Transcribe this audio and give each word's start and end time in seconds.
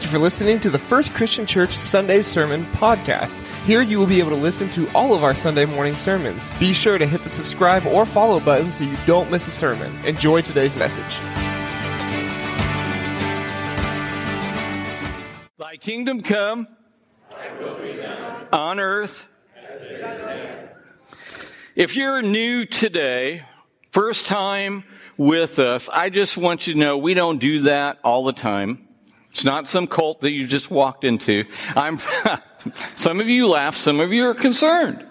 Thank 0.00 0.12
you 0.12 0.18
for 0.18 0.24
listening 0.24 0.60
to 0.60 0.70
the 0.70 0.78
First 0.78 1.12
Christian 1.12 1.44
Church 1.44 1.72
Sunday 1.72 2.22
Sermon 2.22 2.64
Podcast. 2.72 3.42
Here 3.66 3.82
you 3.82 3.98
will 3.98 4.06
be 4.06 4.18
able 4.18 4.30
to 4.30 4.34
listen 4.34 4.70
to 4.70 4.88
all 4.92 5.14
of 5.14 5.22
our 5.22 5.34
Sunday 5.34 5.66
morning 5.66 5.94
sermons. 5.94 6.48
Be 6.58 6.72
sure 6.72 6.96
to 6.96 7.04
hit 7.04 7.22
the 7.22 7.28
subscribe 7.28 7.84
or 7.84 8.06
follow 8.06 8.40
button 8.40 8.72
so 8.72 8.84
you 8.84 8.96
don't 9.04 9.30
miss 9.30 9.46
a 9.46 9.50
sermon. 9.50 9.94
Enjoy 10.06 10.40
today's 10.40 10.74
message. 10.74 11.20
Thy 15.58 15.76
kingdom 15.78 16.22
come 16.22 16.66
on 18.54 18.80
earth. 18.80 19.28
If 21.76 21.94
you're 21.94 22.22
new 22.22 22.64
today, 22.64 23.44
first 23.90 24.24
time 24.24 24.84
with 25.18 25.58
us, 25.58 25.90
I 25.90 26.08
just 26.08 26.38
want 26.38 26.66
you 26.66 26.72
to 26.72 26.78
know 26.78 26.96
we 26.96 27.12
don't 27.12 27.38
do 27.38 27.60
that 27.64 27.98
all 28.02 28.24
the 28.24 28.32
time. 28.32 28.86
It's 29.32 29.44
not 29.44 29.68
some 29.68 29.86
cult 29.86 30.22
that 30.22 30.32
you 30.32 30.46
just 30.46 30.70
walked 30.70 31.04
into. 31.04 31.44
I'm, 31.76 32.00
some 32.94 33.20
of 33.20 33.28
you 33.28 33.46
laugh, 33.46 33.76
some 33.76 34.00
of 34.00 34.12
you 34.12 34.26
are 34.26 34.34
concerned. 34.34 35.06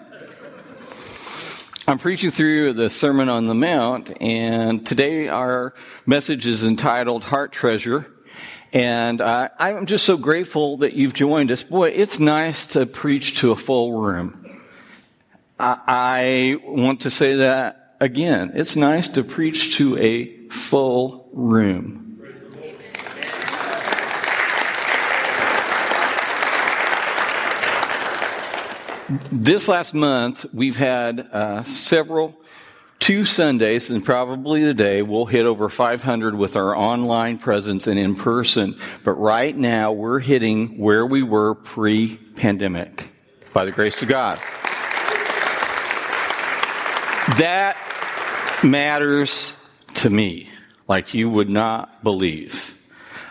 I'm 1.88 1.98
preaching 1.98 2.30
through 2.30 2.74
the 2.74 2.88
Sermon 2.88 3.28
on 3.28 3.46
the 3.46 3.54
Mount, 3.54 4.16
and 4.20 4.86
today 4.86 5.28
our 5.28 5.74
message 6.06 6.46
is 6.46 6.62
entitled 6.62 7.24
Heart 7.24 7.52
Treasure. 7.52 8.06
And 8.72 9.20
uh, 9.20 9.48
I'm 9.58 9.86
just 9.86 10.04
so 10.04 10.16
grateful 10.16 10.76
that 10.78 10.92
you've 10.92 11.14
joined 11.14 11.50
us. 11.50 11.64
Boy, 11.64 11.88
it's 11.88 12.20
nice 12.20 12.66
to 12.66 12.86
preach 12.86 13.40
to 13.40 13.50
a 13.50 13.56
full 13.56 14.00
room. 14.00 14.62
I, 15.58 15.80
I 15.88 16.56
want 16.64 17.00
to 17.00 17.10
say 17.10 17.36
that 17.36 17.96
again. 17.98 18.52
It's 18.54 18.76
nice 18.76 19.08
to 19.08 19.24
preach 19.24 19.76
to 19.78 19.96
a 19.98 20.48
full 20.48 21.28
room. 21.32 22.09
This 29.32 29.66
last 29.66 29.92
month, 29.92 30.46
we've 30.52 30.76
had 30.76 31.18
uh, 31.32 31.64
several, 31.64 32.40
two 33.00 33.24
Sundays, 33.24 33.90
and 33.90 34.04
probably 34.04 34.60
today, 34.60 35.02
we'll 35.02 35.26
hit 35.26 35.46
over 35.46 35.68
500 35.68 36.36
with 36.36 36.54
our 36.54 36.76
online 36.76 37.38
presence 37.38 37.88
and 37.88 37.98
in 37.98 38.14
person. 38.14 38.78
But 39.02 39.14
right 39.14 39.56
now, 39.56 39.90
we're 39.90 40.20
hitting 40.20 40.78
where 40.78 41.04
we 41.04 41.24
were 41.24 41.56
pre 41.56 42.18
pandemic 42.36 43.10
by 43.52 43.64
the 43.64 43.72
grace 43.72 44.00
of 44.00 44.06
God. 44.06 44.38
That 47.36 47.76
matters 48.62 49.56
to 49.94 50.10
me 50.10 50.50
like 50.86 51.14
you 51.14 51.28
would 51.28 51.50
not 51.50 52.04
believe. 52.04 52.76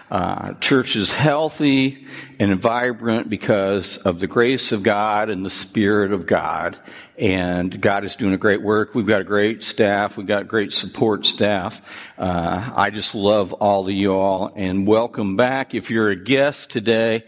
Uh, 0.09 0.53
church 0.55 0.95
is 0.95 1.13
healthy 1.13 2.07
and 2.39 2.59
vibrant 2.59 3.29
because 3.29 3.97
of 3.97 4.19
the 4.19 4.25
grace 4.25 4.71
of 4.71 4.81
God 4.81 5.29
and 5.29 5.45
the 5.45 5.51
Spirit 5.51 6.11
of 6.11 6.25
God. 6.25 6.77
And 7.17 7.79
God 7.79 8.03
is 8.05 8.15
doing 8.15 8.33
a 8.33 8.37
great 8.37 8.61
work. 8.61 8.95
We've 8.95 9.05
got 9.05 9.21
a 9.21 9.25
great 9.25 9.63
staff. 9.63 10.17
We've 10.17 10.25
got 10.25 10.47
great 10.47 10.73
support 10.73 11.27
staff. 11.27 11.81
Uh, 12.17 12.71
I 12.75 12.89
just 12.89 13.13
love 13.13 13.53
all 13.53 13.87
of 13.87 13.93
you 13.93 14.13
all 14.13 14.51
and 14.55 14.87
welcome 14.87 15.35
back. 15.35 15.75
If 15.75 15.91
you're 15.91 16.09
a 16.09 16.15
guest 16.15 16.71
today, 16.71 17.25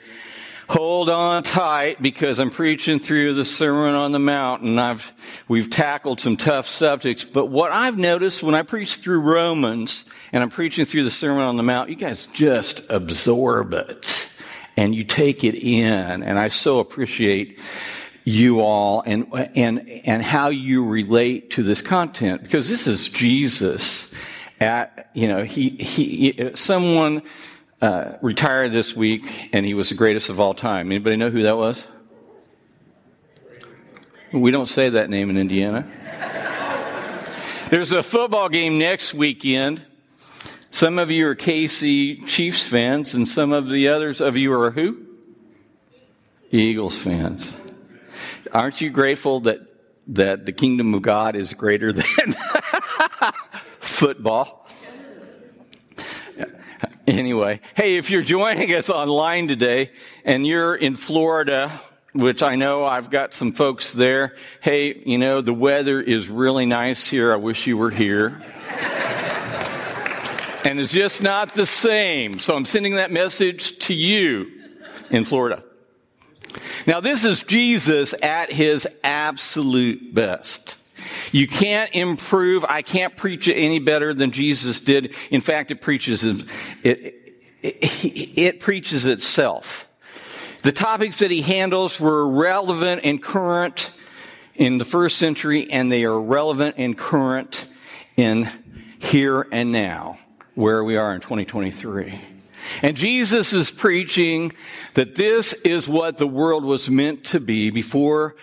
hold 0.72 1.10
on 1.10 1.44
tight 1.44 2.02
because 2.02 2.40
I'm 2.40 2.50
preaching 2.50 3.00
through 3.00 3.34
the 3.34 3.44
Sermon 3.44 3.94
on 3.94 4.14
the 4.14 4.20
Mount 4.20 4.62
and 4.62 4.80
I've, 4.80 5.12
we've 5.50 5.70
tackled 5.70 6.22
some 6.22 6.38
tough 6.38 6.66
subjects. 6.66 7.26
But 7.26 7.48
what 7.48 7.74
I've 7.74 7.98
noticed 7.98 8.42
when 8.42 8.56
I 8.56 8.62
preach 8.62 8.96
through 8.96 9.20
Romans 9.20 10.06
and 10.32 10.42
I'm 10.42 10.50
preaching 10.50 10.86
through 10.86 11.04
the 11.04 11.12
Sermon 11.12 11.44
on 11.44 11.58
the 11.58 11.64
Mount, 11.64 11.90
you 11.90 11.98
guys 11.98 12.26
just 12.28 12.84
absorb 12.88 13.74
it 13.74 14.30
and 14.78 14.96
you 14.96 15.04
take 15.04 15.44
it 15.44 15.56
in. 15.56 16.24
And 16.24 16.40
I 16.40 16.48
so 16.48 16.80
appreciate 16.80 17.60
you 18.24 18.62
all 18.62 19.04
and, 19.06 19.28
and, 19.58 19.90
and 20.06 20.24
how 20.24 20.52
you 20.52 20.86
relate 20.86 21.52
to 21.52 21.64
this 21.64 21.82
content 21.82 22.44
because 22.44 22.70
this 22.70 22.88
is 22.88 23.10
Jesus 23.10 24.08
at, 24.62 25.10
you 25.14 25.28
know, 25.28 25.44
he, 25.44 25.72
he, 25.72 26.52
someone, 26.54 27.24
uh, 27.82 28.14
retired 28.22 28.72
this 28.72 28.96
week, 28.96 29.50
and 29.54 29.66
he 29.66 29.74
was 29.74 29.90
the 29.90 29.96
greatest 29.96 30.30
of 30.30 30.40
all 30.40 30.54
time. 30.54 30.92
Anybody 30.92 31.16
know 31.16 31.30
who 31.30 31.44
that 31.44 31.58
was? 31.58 31.86
We 34.32 34.52
don't 34.52 34.70
say 34.70 34.90
that 34.90 35.10
name 35.10 35.30
in 35.30 35.38
Indiana. 35.38 35.90
There's 37.70 37.92
a 37.92 38.04
football 38.04 38.50
game 38.50 38.78
next 38.78 39.14
weekend. 39.14 39.86
Some 40.70 41.00
of 41.00 41.12
you 41.12 41.28
are 41.28 41.36
KC 41.36 42.28
Chiefs 42.28 42.64
fans, 42.64 43.16
and 43.16 43.28
some 43.28 43.52
of 43.52 43.70
the 43.70 43.90
others 43.90 44.22
of 44.22 44.38
you 44.38 44.54
are 44.54 44.72
who? 44.72 45.06
Eagles 46.52 46.98
fans. 46.98 47.54
Aren't 48.54 48.82
you 48.82 48.90
grateful 48.90 49.42
that 49.42 49.60
that 50.08 50.46
the 50.46 50.52
kingdom 50.52 50.94
of 50.94 51.02
God 51.02 51.36
is 51.36 51.54
greater 51.54 51.94
than 51.94 52.36
football? 53.80 54.61
Anyway, 57.22 57.60
hey, 57.76 57.98
if 57.98 58.10
you're 58.10 58.22
joining 58.22 58.74
us 58.74 58.90
online 58.90 59.50
today 59.50 59.92
and 60.24 60.48
you're 60.48 60.74
in 60.74 60.96
Florida, 60.96 61.82
which 62.14 62.42
I 62.42 62.56
know 62.56 62.86
I've 62.86 63.10
got 63.10 63.34
some 63.34 63.52
folks 63.52 63.92
there, 63.92 64.38
hey, 64.62 65.04
you 65.06 65.18
know, 65.18 65.42
the 65.42 65.54
weather 65.54 66.00
is 66.02 66.30
really 66.30 66.66
nice 66.66 67.06
here. 67.06 67.34
I 67.34 67.36
wish 67.36 67.68
you 67.68 67.76
were 67.76 67.90
here. 67.90 68.42
and 70.64 70.80
it's 70.80 70.94
just 70.94 71.22
not 71.22 71.54
the 71.54 71.66
same. 71.66 72.40
So 72.40 72.56
I'm 72.56 72.64
sending 72.64 72.96
that 72.96 73.12
message 73.12 73.78
to 73.88 73.94
you 73.94 74.50
in 75.10 75.26
Florida. 75.26 75.66
Now, 76.88 77.02
this 77.02 77.26
is 77.26 77.44
Jesus 77.44 78.16
at 78.24 78.54
his 78.54 78.88
absolute 79.04 80.16
best. 80.16 80.78
You 81.32 81.48
can't 81.48 81.94
improve. 81.94 82.66
I 82.66 82.82
can't 82.82 83.16
preach 83.16 83.48
it 83.48 83.56
any 83.56 83.80
better 83.80 84.14
than 84.14 84.32
Jesus 84.32 84.80
did. 84.80 85.14
In 85.30 85.42
fact, 85.42 85.72
it 85.72 85.82
preaches 85.82 86.26
it, 86.26 86.46
it, 86.84 87.16
it, 87.62 88.60
preaches 88.60 89.06
itself. 89.06 89.88
The 90.64 90.72
topics 90.72 91.20
that 91.20 91.32
he 91.32 91.42
handles 91.42 92.00
were 92.00 92.28
relevant 92.28 93.02
and 93.04 93.22
current 93.22 93.92
in 94.56 94.78
the 94.78 94.86
first 94.86 95.18
century, 95.18 95.72
and 95.72 95.92
they 95.92 96.04
are 96.04 96.20
relevant 96.20 96.76
and 96.78 96.98
current 96.98 97.68
in 98.18 98.50
here 99.00 99.48
and 99.52 99.72
now, 99.72 100.20
where 100.56 100.84
we 100.84 100.98
are 100.98 101.16
in 101.16 101.22
2023. 101.22 102.22
And 102.82 102.96
Jesus 102.96 103.54
is 103.54 103.72
preaching 103.72 104.54
that 104.94 105.16
this 105.16 105.54
is 105.54 105.88
what 105.88 106.18
the 106.18 106.28
world 106.28 106.64
was 106.64 106.90
meant 106.90 107.26
to 107.26 107.40
be 107.40 107.70
before 107.70 108.36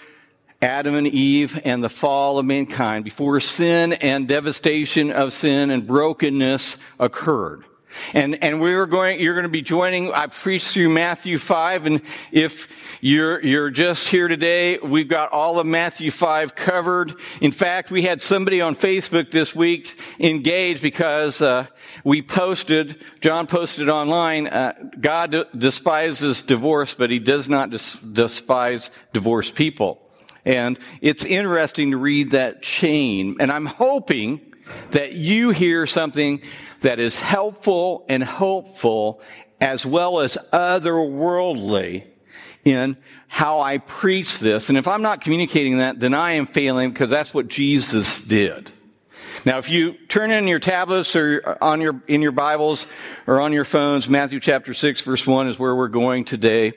Adam 0.61 0.95
and 0.95 1.07
Eve 1.07 1.61
and 1.65 1.85
the 1.85 1.89
fall 1.89 2.39
of 2.39 2.45
mankind, 2.45 3.05
before 3.05 3.39
sin 3.39 3.93
and 3.93 4.27
devastation 4.27 5.13
of 5.13 5.33
sin 5.33 5.71
and 5.71 5.87
brokenness 5.87 6.79
occurred. 6.99 7.65
And, 8.13 8.43
and 8.43 8.61
we're 8.61 8.87
going, 8.87 9.21
you're 9.21 9.35
going 9.35 9.45
to 9.45 9.49
be 9.49 9.63
joining, 9.63 10.13
I 10.13 10.27
preached 10.27 10.73
through 10.73 10.89
Matthew 10.89 11.39
5, 11.39 11.87
and 11.87 12.03
if 12.33 12.69
you're, 13.01 13.43
you're 13.43 13.71
just 13.71 14.09
here 14.09 14.29
today, 14.29 14.79
we've 14.79 15.09
got 15.09 15.33
all 15.33 15.59
of 15.59 15.67
Matthew 15.67 16.11
5 16.11 16.55
covered. 16.55 17.15
In 17.41 17.53
fact, 17.53 17.91
we 17.91 18.03
had 18.03 18.23
somebody 18.23 18.61
on 18.61 18.75
Facebook 18.75 19.31
this 19.31 19.55
week 19.55 19.99
engaged 20.19 20.83
because, 20.83 21.41
uh, 21.41 21.67
we 22.05 22.23
posted, 22.23 23.03
John 23.21 23.47
posted 23.47 23.89
online, 23.89 24.47
uh, 24.49 24.75
God 25.01 25.47
despises 25.57 26.43
divorce, 26.43 26.95
but 26.95 27.11
he 27.11 27.19
does 27.19 27.49
not 27.49 27.71
despise 27.71 28.91
divorced 29.13 29.55
people. 29.55 30.08
And 30.49 30.79
it's 31.03 31.27
interesting 31.27 31.91
to 31.91 31.99
read 31.99 32.31
that 32.31 32.63
chain. 32.63 33.37
And 33.39 33.53
I'm 33.53 33.67
hoping 33.67 34.41
that 34.93 35.13
you 35.13 35.51
hear 35.51 35.87
something 35.87 36.41
that 36.81 36.99
is 36.99 37.21
helpful 37.21 38.07
and 38.09 38.25
hopeful 38.25 39.21
as 39.61 39.85
well 39.85 40.21
as 40.21 40.39
otherworldly 40.51 42.07
in 42.65 42.97
how 43.27 43.61
I 43.61 43.77
preach 43.77 44.39
this. 44.39 44.71
And 44.71 44.79
if 44.79 44.89
I'm 44.89 45.03
not 45.03 45.21
communicating 45.21 45.79
that, 45.79 46.01
then 46.01 46.15
I 46.15 46.33
am 46.33 46.47
failing 46.47 46.93
because 46.93 47.11
that's 47.11 47.35
what 47.35 47.49
Jesus 47.49 48.19
did. 48.19 48.73
Now, 49.45 49.59
if 49.59 49.71
you 49.71 49.93
turn 50.09 50.31
in 50.31 50.49
your 50.49 50.59
tablets 50.59 51.15
or 51.15 51.59
on 51.61 51.81
your, 51.81 52.03
in 52.09 52.23
your 52.23 52.33
Bibles 52.33 52.87
or 53.27 53.41
on 53.41 53.53
your 53.53 53.65
phones, 53.65 54.09
Matthew 54.09 54.41
chapter 54.41 54.75
6 54.75 55.01
verse 55.03 55.27
1 55.27 55.49
is 55.49 55.59
where 55.59 55.75
we're 55.75 55.89
going 55.89 56.25
today. 56.25 56.73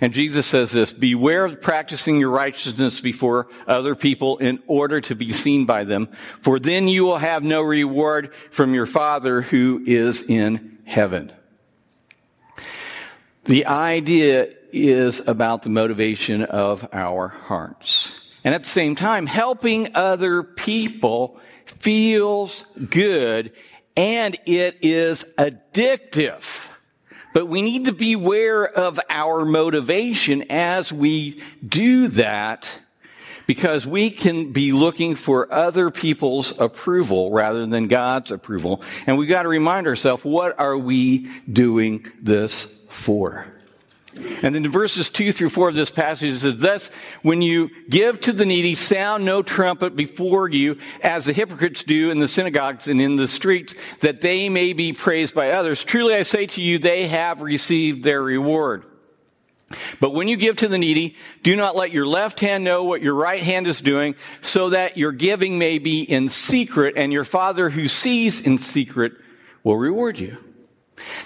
And 0.00 0.12
Jesus 0.12 0.46
says 0.46 0.70
this, 0.70 0.92
beware 0.92 1.44
of 1.44 1.60
practicing 1.60 2.18
your 2.18 2.30
righteousness 2.30 3.00
before 3.00 3.48
other 3.66 3.94
people 3.94 4.38
in 4.38 4.62
order 4.66 5.00
to 5.02 5.14
be 5.14 5.32
seen 5.32 5.66
by 5.66 5.84
them, 5.84 6.08
for 6.40 6.58
then 6.58 6.88
you 6.88 7.04
will 7.04 7.18
have 7.18 7.42
no 7.42 7.60
reward 7.60 8.32
from 8.50 8.72
your 8.72 8.86
Father 8.86 9.42
who 9.42 9.82
is 9.86 10.22
in 10.22 10.78
heaven. 10.84 11.32
The 13.44 13.66
idea 13.66 14.48
is 14.72 15.20
about 15.26 15.62
the 15.62 15.70
motivation 15.70 16.42
of 16.42 16.88
our 16.92 17.28
hearts. 17.28 18.14
And 18.42 18.54
at 18.54 18.62
the 18.62 18.68
same 18.68 18.94
time, 18.94 19.26
helping 19.26 19.94
other 19.94 20.42
people 20.42 21.40
feels 21.80 22.64
good 22.90 23.52
and 23.96 24.38
it 24.46 24.78
is 24.82 25.24
addictive. 25.38 26.68
But 27.32 27.46
we 27.46 27.62
need 27.62 27.86
to 27.86 27.92
beware 27.92 28.66
of 28.66 28.98
our 29.10 29.44
motivation 29.44 30.50
as 30.50 30.92
we 30.92 31.42
do 31.66 32.08
that 32.08 32.70
because 33.46 33.86
we 33.86 34.10
can 34.10 34.52
be 34.52 34.72
looking 34.72 35.14
for 35.14 35.52
other 35.52 35.90
people's 35.90 36.58
approval 36.58 37.30
rather 37.30 37.66
than 37.66 37.88
God's 37.88 38.32
approval. 38.32 38.82
And 39.06 39.18
we've 39.18 39.28
got 39.28 39.42
to 39.42 39.48
remind 39.48 39.86
ourselves, 39.86 40.24
what 40.24 40.58
are 40.58 40.76
we 40.76 41.30
doing 41.50 42.10
this 42.20 42.68
for? 42.88 43.46
And 44.16 44.54
then 44.54 44.64
in 44.64 44.70
verses 44.70 45.10
2 45.10 45.32
through 45.32 45.50
4 45.50 45.68
of 45.68 45.74
this 45.74 45.90
passage, 45.90 46.34
it 46.34 46.38
says, 46.38 46.56
Thus, 46.56 46.90
when 47.22 47.42
you 47.42 47.70
give 47.88 48.20
to 48.22 48.32
the 48.32 48.46
needy, 48.46 48.74
sound 48.74 49.24
no 49.24 49.42
trumpet 49.42 49.94
before 49.94 50.48
you, 50.48 50.78
as 51.02 51.26
the 51.26 51.32
hypocrites 51.32 51.82
do 51.82 52.10
in 52.10 52.18
the 52.18 52.28
synagogues 52.28 52.88
and 52.88 53.00
in 53.00 53.16
the 53.16 53.28
streets, 53.28 53.74
that 54.00 54.20
they 54.20 54.48
may 54.48 54.72
be 54.72 54.92
praised 54.92 55.34
by 55.34 55.50
others. 55.50 55.84
Truly 55.84 56.14
I 56.14 56.22
say 56.22 56.46
to 56.46 56.62
you, 56.62 56.78
they 56.78 57.08
have 57.08 57.42
received 57.42 58.04
their 58.04 58.22
reward. 58.22 58.84
But 60.00 60.14
when 60.14 60.28
you 60.28 60.36
give 60.36 60.56
to 60.56 60.68
the 60.68 60.78
needy, 60.78 61.16
do 61.42 61.56
not 61.56 61.74
let 61.74 61.90
your 61.90 62.06
left 62.06 62.40
hand 62.40 62.62
know 62.62 62.84
what 62.84 63.02
your 63.02 63.14
right 63.14 63.42
hand 63.42 63.66
is 63.66 63.80
doing, 63.80 64.14
so 64.40 64.70
that 64.70 64.96
your 64.96 65.12
giving 65.12 65.58
may 65.58 65.78
be 65.78 66.02
in 66.02 66.28
secret, 66.28 66.94
and 66.96 67.12
your 67.12 67.24
Father 67.24 67.68
who 67.68 67.88
sees 67.88 68.40
in 68.40 68.58
secret 68.58 69.12
will 69.64 69.76
reward 69.76 70.18
you. 70.18 70.38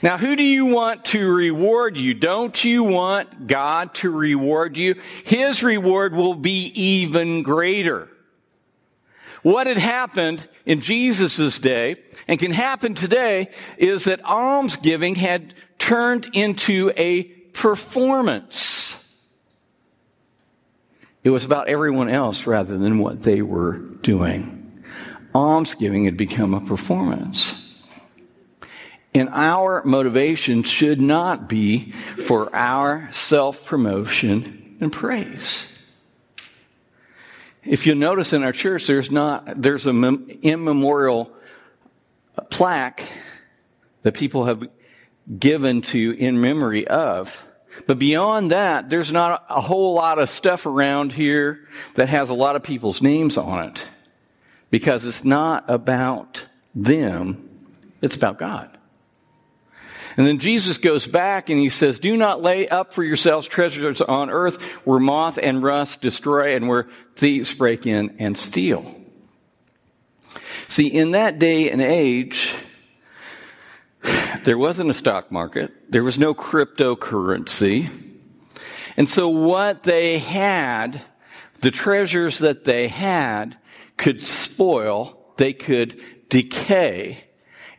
Now, 0.03 0.19
who 0.19 0.37
do 0.37 0.43
you 0.43 0.67
want 0.67 1.05
to 1.07 1.33
reward 1.33 1.97
you? 1.97 2.15
Don't 2.15 2.65
you 2.65 2.83
want 2.83 3.47
God 3.47 3.95
to 3.97 4.11
reward 4.11 4.77
you? 4.77 5.01
His 5.25 5.63
reward 5.63 6.15
will 6.15 6.35
be 6.35 6.73
even 6.75 7.43
greater. 7.43 8.09
What 9.43 9.67
had 9.67 9.79
happened 9.79 10.47
in 10.67 10.81
Jesus' 10.81 11.59
day 11.59 11.97
and 12.29 12.39
can 12.39 12.53
happen 12.53 12.95
today 12.95 13.51
is 13.79 14.05
that 14.05 14.25
almsgiving 14.25 15.15
had 15.15 15.55
turned 15.79 16.29
into 16.35 16.93
a 16.97 17.23
performance. 17.23 18.99
It 21.23 21.31
was 21.31 21.45
about 21.45 21.69
everyone 21.69 22.09
else 22.09 22.47
rather 22.47 22.77
than 22.79 22.99
what 22.99 23.23
they 23.23 23.43
were 23.43 23.79
doing. 23.79 24.85
Almsgiving 25.35 26.05
had 26.05 26.17
become 26.17 26.55
a 26.55 26.61
performance. 26.61 27.70
And 29.13 29.29
our 29.31 29.83
motivation 29.85 30.63
should 30.63 31.01
not 31.01 31.49
be 31.49 31.93
for 32.27 32.55
our 32.55 33.09
self 33.13 33.67
promotion 33.67 34.77
and 34.81 34.93
praise. 34.93 35.77
If 37.65 37.87
you 37.87 37.95
notice 37.95 38.33
in 38.33 38.43
our 38.43 38.53
church, 38.53 38.87
there's 38.87 39.11
not, 39.11 39.61
there's 39.61 39.87
an 39.87 40.39
immemorial 40.43 41.31
plaque 42.51 43.03
that 44.03 44.15
people 44.15 44.47
have 44.47 44.69
given 45.39 45.83
to 45.83 46.13
in 46.13 46.41
memory 46.41 46.87
of. 46.87 47.47
But 47.87 47.99
beyond 47.99 48.51
that, 48.51 48.89
there's 48.89 49.13
not 49.13 49.45
a 49.49 49.61
whole 49.61 49.95
lot 49.95 50.19
of 50.19 50.31
stuff 50.31 50.67
around 50.67 51.13
here 51.13 51.69
that 51.95 52.09
has 52.09 52.31
a 52.31 52.35
lot 52.35 52.57
of 52.57 52.63
people's 52.63 53.03
names 53.03 53.37
on 53.37 53.69
it. 53.69 53.89
Because 54.71 55.05
it's 55.05 55.25
not 55.25 55.65
about 55.69 56.45
them, 56.75 57.49
it's 58.01 58.17
about 58.17 58.39
God. 58.39 58.79
And 60.17 60.27
then 60.27 60.39
Jesus 60.39 60.79
goes 60.79 61.07
back 61.07 61.51
and 61.51 61.61
he 61.61 61.69
says, 61.69 61.99
Do 61.99 62.17
not 62.17 62.43
lay 62.43 62.69
up 62.69 62.93
for 62.93 63.05
yourselves 63.05 63.47
treasures 63.47 64.01
on 64.01 64.31
earth 64.31 64.61
where 64.85 64.99
moth 64.99 65.39
and 65.41 65.63
rust 65.63 66.01
destroy 66.01 66.57
and 66.57 66.69
where 66.69 66.89
thieves 67.17 67.55
break 67.55 67.87
in 67.87 68.17
and 68.19 68.37
steal. 68.37 68.95
See, 70.69 70.87
in 70.87 71.13
that 71.13 71.39
day 71.39 71.71
and 71.71 71.81
age, 71.81 72.55
there 74.45 74.59
wasn't 74.59 74.91
a 74.91 74.95
stock 74.95 75.31
market. 75.31 75.73
There 75.91 76.05
was 76.05 76.19
no 76.19 76.35
cryptocurrency. 76.35 77.91
And 78.97 79.09
so 79.09 79.29
what 79.29 79.83
they 79.83 80.19
had, 80.19 81.03
the 81.61 81.71
treasures 81.71 82.39
that 82.39 82.65
they 82.65 82.89
had, 82.89 83.57
could 83.97 84.21
spoil, 84.21 85.35
they 85.37 85.53
could 85.53 86.01
decay, 86.29 87.25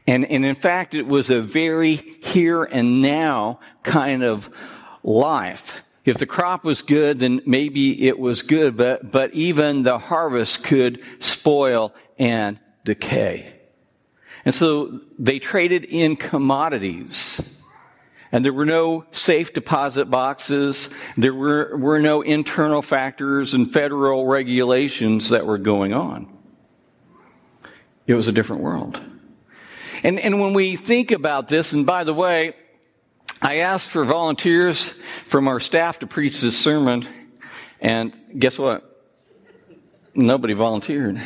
and, 0.07 0.25
and 0.25 0.43
in 0.45 0.55
fact, 0.55 0.93
it 0.93 1.07
was 1.07 1.29
a 1.29 1.41
very 1.41 1.95
here 1.95 2.63
and 2.63 3.01
now 3.01 3.59
kind 3.83 4.23
of 4.23 4.49
life. 5.03 5.81
If 6.03 6.17
the 6.17 6.25
crop 6.25 6.63
was 6.63 6.81
good, 6.81 7.19
then 7.19 7.41
maybe 7.45 8.07
it 8.07 8.17
was 8.17 8.41
good, 8.41 8.75
but, 8.75 9.11
but 9.11 9.33
even 9.33 9.83
the 9.83 9.99
harvest 9.99 10.63
could 10.63 11.01
spoil 11.19 11.93
and 12.17 12.59
decay. 12.83 13.53
And 14.43 14.53
so 14.53 15.01
they 15.19 15.37
traded 15.37 15.85
in 15.85 16.15
commodities. 16.15 17.39
And 18.31 18.43
there 18.43 18.53
were 18.53 18.65
no 18.65 19.05
safe 19.11 19.53
deposit 19.53 20.05
boxes. 20.09 20.89
There 21.17 21.33
were, 21.33 21.77
were 21.77 21.99
no 21.99 22.21
internal 22.21 22.81
factors 22.81 23.53
and 23.53 23.71
federal 23.71 24.25
regulations 24.25 25.29
that 25.29 25.45
were 25.45 25.59
going 25.59 25.93
on. 25.93 26.35
It 28.07 28.15
was 28.15 28.27
a 28.27 28.31
different 28.31 28.63
world. 28.63 28.99
And, 30.03 30.19
and 30.19 30.39
when 30.39 30.53
we 30.53 30.75
think 30.75 31.11
about 31.11 31.47
this, 31.47 31.73
and 31.73 31.85
by 31.85 32.03
the 32.03 32.13
way, 32.13 32.55
I 33.41 33.57
asked 33.57 33.87
for 33.87 34.03
volunteers 34.03 34.93
from 35.27 35.47
our 35.47 35.59
staff 35.59 35.99
to 35.99 36.07
preach 36.07 36.41
this 36.41 36.57
sermon, 36.57 37.07
and 37.79 38.13
guess 38.37 38.57
what? 38.57 38.87
Nobody 40.13 40.53
volunteered. 40.53 41.21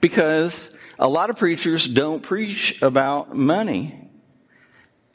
Because 0.00 0.70
a 0.98 1.08
lot 1.08 1.30
of 1.30 1.36
preachers 1.36 1.86
don't 1.86 2.22
preach 2.22 2.80
about 2.82 3.34
money. 3.34 4.10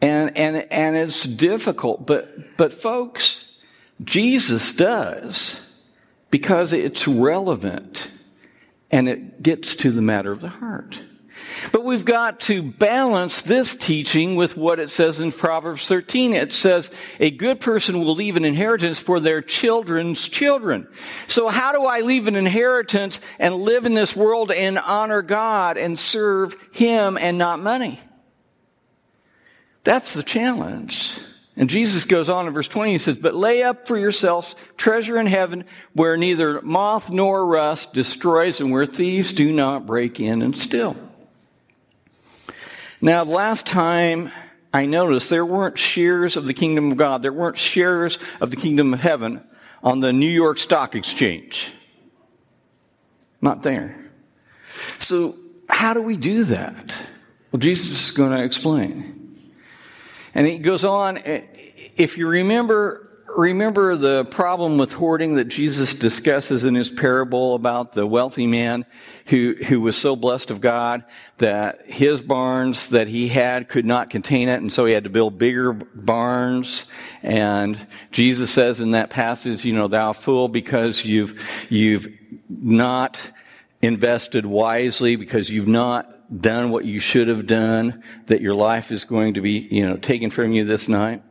And, 0.02 0.36
and, 0.36 0.58
and 0.72 0.96
it's 0.96 1.24
difficult, 1.24 2.08
but, 2.08 2.58
but 2.58 2.74
folks, 2.74 3.46
Jesus 4.04 4.72
does 4.72 5.62
because 6.32 6.74
it's 6.74 7.08
relevant 7.08 8.10
and 8.90 9.08
it 9.08 9.44
gets 9.44 9.76
to 9.76 9.92
the 9.92 10.02
matter 10.02 10.32
of 10.32 10.42
the 10.42 10.50
heart. 10.50 11.02
But 11.72 11.84
we've 11.84 12.06
got 12.06 12.40
to 12.42 12.62
balance 12.62 13.42
this 13.42 13.76
teaching 13.76 14.36
with 14.36 14.58
what 14.58 14.80
it 14.80 14.90
says 14.90 15.22
in 15.22 15.32
Proverbs 15.32 15.88
13. 15.88 16.34
It 16.34 16.54
says, 16.54 16.92
a 17.20 17.32
good 17.32 17.60
person 17.60 18.00
will 18.00 18.16
leave 18.16 18.38
an 18.38 18.46
inheritance 18.46 19.00
for 19.00 19.20
their 19.20 19.42
children's 19.42 20.28
children. 20.28 20.88
So 21.28 21.50
how 21.50 21.72
do 21.72 21.86
I 21.86 22.02
leave 22.02 22.28
an 22.28 22.36
inheritance 22.36 23.20
and 23.40 23.56
live 23.56 23.86
in 23.86 23.94
this 23.94 24.16
world 24.16 24.52
and 24.52 24.78
honor 24.78 25.22
God 25.22 25.78
and 25.78 25.98
serve 25.98 26.56
Him 26.72 27.18
and 27.18 27.38
not 27.38 27.60
money? 27.60 28.00
That's 29.84 30.14
the 30.14 30.24
challenge. 30.24 31.20
And 31.58 31.70
Jesus 31.70 32.06
goes 32.06 32.30
on 32.30 32.48
in 32.48 32.54
verse 32.54 32.68
20, 32.68 32.92
he 32.92 32.98
says, 32.98 33.16
But 33.16 33.36
lay 33.36 33.62
up 33.62 33.88
for 33.88 33.98
yourselves 33.98 34.56
treasure 34.78 35.20
in 35.20 35.28
heaven 35.28 35.66
where 35.94 36.16
neither 36.16 36.62
moth 36.62 37.10
nor 37.10 37.46
rust 37.46 37.94
destroys 37.94 38.62
and 38.62 38.72
where 38.72 38.86
thieves 38.86 39.34
do 39.34 39.52
not 39.52 39.86
break 39.86 40.20
in 40.20 40.42
and 40.42 40.56
steal. 40.58 40.96
Now, 43.02 43.24
last 43.24 43.66
time 43.66 44.32
I 44.72 44.86
noticed 44.86 45.30
there 45.30 45.46
weren't 45.46 45.78
shares 45.78 46.38
of 46.38 46.46
the 46.46 46.54
kingdom 46.54 46.92
of 46.92 46.98
God, 46.98 47.24
there 47.24 47.34
weren't 47.34 47.58
shares 47.58 48.20
of 48.40 48.52
the 48.52 48.58
kingdom 48.58 48.94
of 48.94 49.00
heaven 49.00 49.42
on 49.84 50.00
the 50.00 50.14
New 50.14 50.30
York 50.30 50.60
Stock 50.60 50.94
Exchange. 50.94 51.72
Not 53.42 53.64
there. 53.64 54.12
So, 55.00 55.36
how 55.68 55.96
do 55.96 56.02
we 56.04 56.16
do 56.16 56.44
that? 56.46 56.96
Well, 57.52 57.60
Jesus 57.60 58.06
is 58.06 58.12
going 58.12 58.38
to 58.38 58.44
explain. 58.44 59.40
And 60.36 60.46
he 60.46 60.60
goes 60.60 60.86
on, 60.86 61.20
if 61.98 62.18
you 62.18 62.28
remember 62.28 63.11
remember 63.36 63.96
the 63.96 64.26
problem 64.26 64.78
with 64.78 64.94
hoarding 64.94 65.36
that 65.36 65.46
Jesus 65.46 65.94
discusses 65.94 66.64
in 66.64 66.76
his 66.76 66.90
parable 66.90 67.56
about 67.56 67.94
the 67.94 68.06
wealthy 68.06 68.48
man 68.48 68.86
who, 69.28 69.56
who 69.68 69.82
was 69.82 69.96
so 69.96 70.16
blessed 70.16 70.52
of 70.52 70.62
God 70.62 71.04
that 71.38 71.86
his 71.86 72.22
barns 72.22 72.90
that 72.90 73.08
he 73.08 73.28
had 73.28 73.70
could 73.70 73.86
not 73.86 74.10
contain 74.10 74.50
it, 74.50 74.62
and 74.62 74.72
so 74.72 74.86
he 74.86 74.94
had 74.94 75.06
to 75.06 75.10
build 75.10 75.38
bigger 75.38 75.74
barns. 75.74 76.86
And 77.24 77.78
Jesus 78.12 78.52
says 78.52 78.80
in 78.80 78.92
that 78.92 79.10
passage, 79.10 79.66
you 79.66 79.74
know, 79.74 79.88
thou 79.88 80.14
fool, 80.14 80.48
because 80.48 81.04
you've, 81.06 81.40
you've 81.70 82.08
not 82.50 83.22
invested 83.82 84.46
wisely, 84.46 85.16
because 85.16 85.50
you've 85.50 85.68
not 85.68 86.42
done 86.42 86.70
what 86.70 86.86
you 86.86 87.00
should 87.00 87.28
have 87.28 87.48
done, 87.48 88.04
that 88.28 88.42
your 88.42 88.54
life 88.54 88.92
is 88.92 89.06
going 89.06 89.34
to 89.34 89.42
be, 89.42 89.68
you 89.72 89.88
know, 89.88 89.98
taken 89.98 90.30
from 90.30 90.54
you 90.54 90.64
this 90.64 90.88
night. 90.88 91.24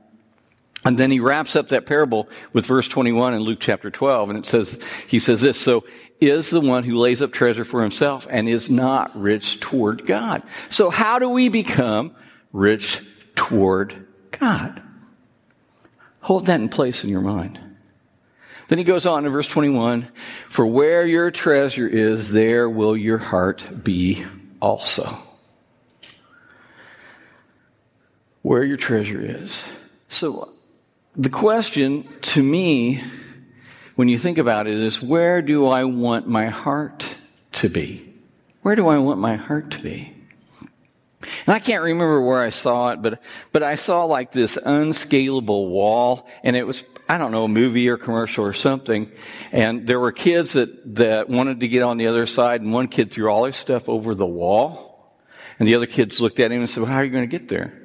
And 0.84 0.98
then 0.98 1.10
he 1.10 1.20
wraps 1.20 1.56
up 1.56 1.68
that 1.68 1.86
parable 1.86 2.28
with 2.52 2.66
verse 2.66 2.88
21 2.88 3.34
in 3.34 3.40
Luke 3.40 3.58
chapter 3.60 3.90
12. 3.90 4.30
And 4.30 4.38
it 4.38 4.46
says, 4.46 4.78
he 5.06 5.18
says 5.18 5.40
this, 5.40 5.60
so 5.60 5.84
is 6.20 6.50
the 6.50 6.60
one 6.60 6.84
who 6.84 6.96
lays 6.96 7.22
up 7.22 7.32
treasure 7.32 7.64
for 7.64 7.82
himself 7.82 8.26
and 8.30 8.48
is 8.48 8.70
not 8.70 9.18
rich 9.18 9.60
toward 9.60 10.06
God. 10.06 10.42
So 10.70 10.90
how 10.90 11.18
do 11.18 11.28
we 11.28 11.48
become 11.48 12.14
rich 12.52 13.02
toward 13.34 14.06
God? 14.30 14.82
Hold 16.20 16.46
that 16.46 16.60
in 16.60 16.68
place 16.68 17.04
in 17.04 17.10
your 17.10 17.22
mind. 17.22 17.58
Then 18.68 18.78
he 18.78 18.84
goes 18.84 19.04
on 19.04 19.26
in 19.26 19.32
verse 19.32 19.48
21, 19.48 20.08
for 20.48 20.64
where 20.64 21.04
your 21.04 21.30
treasure 21.30 21.88
is, 21.88 22.30
there 22.30 22.70
will 22.70 22.96
your 22.96 23.18
heart 23.18 23.82
be 23.82 24.24
also. 24.60 25.18
where 28.42 28.64
your 28.64 28.76
treasure 28.76 29.20
is. 29.20 29.70
So 30.08 30.48
the 31.16 31.30
question 31.30 32.04
to 32.22 32.42
me, 32.42 33.02
when 33.96 34.08
you 34.08 34.18
think 34.18 34.38
about 34.38 34.66
it, 34.66 34.74
is 34.74 35.02
where 35.02 35.42
do 35.42 35.66
I 35.66 35.84
want 35.84 36.28
my 36.28 36.48
heart 36.48 37.06
to 37.52 37.68
be? 37.68 38.14
Where 38.62 38.76
do 38.76 38.88
I 38.88 38.98
want 38.98 39.18
my 39.18 39.36
heart 39.36 39.72
to 39.72 39.80
be? 39.80 40.14
And 41.20 41.54
I 41.54 41.58
can't 41.58 41.82
remember 41.82 42.20
where 42.20 42.40
I 42.40 42.48
saw 42.48 42.90
it, 42.90 43.02
but, 43.02 43.22
but 43.52 43.62
I 43.62 43.74
saw 43.74 44.04
like 44.04 44.32
this 44.32 44.56
unscalable 44.56 45.68
wall, 45.68 46.26
and 46.42 46.56
it 46.56 46.66
was, 46.66 46.82
I 47.08 47.18
don't 47.18 47.32
know, 47.32 47.44
a 47.44 47.48
movie 47.48 47.88
or 47.88 47.96
commercial 47.98 48.44
or 48.44 48.52
something. 48.52 49.10
And 49.52 49.86
there 49.86 50.00
were 50.00 50.12
kids 50.12 50.54
that, 50.54 50.94
that 50.94 51.28
wanted 51.28 51.60
to 51.60 51.68
get 51.68 51.82
on 51.82 51.98
the 51.98 52.06
other 52.06 52.24
side, 52.24 52.62
and 52.62 52.72
one 52.72 52.88
kid 52.88 53.10
threw 53.10 53.28
all 53.28 53.44
his 53.44 53.56
stuff 53.56 53.88
over 53.88 54.14
the 54.14 54.26
wall. 54.26 55.14
And 55.58 55.68
the 55.68 55.74
other 55.74 55.86
kids 55.86 56.20
looked 56.20 56.40
at 56.40 56.50
him 56.50 56.60
and 56.60 56.70
said, 56.70 56.82
well, 56.82 56.92
how 56.92 56.98
are 56.98 57.04
you 57.04 57.10
going 57.10 57.28
to 57.28 57.38
get 57.38 57.48
there? 57.48 57.79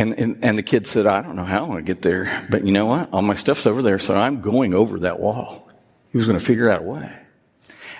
And, 0.00 0.18
and, 0.18 0.38
and 0.42 0.56
the 0.56 0.62
kid 0.62 0.86
said, 0.86 1.06
I 1.06 1.20
don't 1.20 1.36
know 1.36 1.44
how 1.44 1.64
I'm 1.64 1.72
going 1.72 1.84
to 1.84 1.94
get 1.94 2.00
there, 2.00 2.46
but 2.48 2.64
you 2.64 2.72
know 2.72 2.86
what? 2.86 3.12
All 3.12 3.20
my 3.20 3.34
stuff's 3.34 3.66
over 3.66 3.82
there, 3.82 3.98
so 3.98 4.16
I'm 4.16 4.40
going 4.40 4.72
over 4.72 5.00
that 5.00 5.20
wall. 5.20 5.68
He 6.10 6.16
was 6.16 6.26
going 6.26 6.38
to 6.38 6.44
figure 6.44 6.70
out 6.70 6.80
a 6.80 6.84
way. 6.84 7.12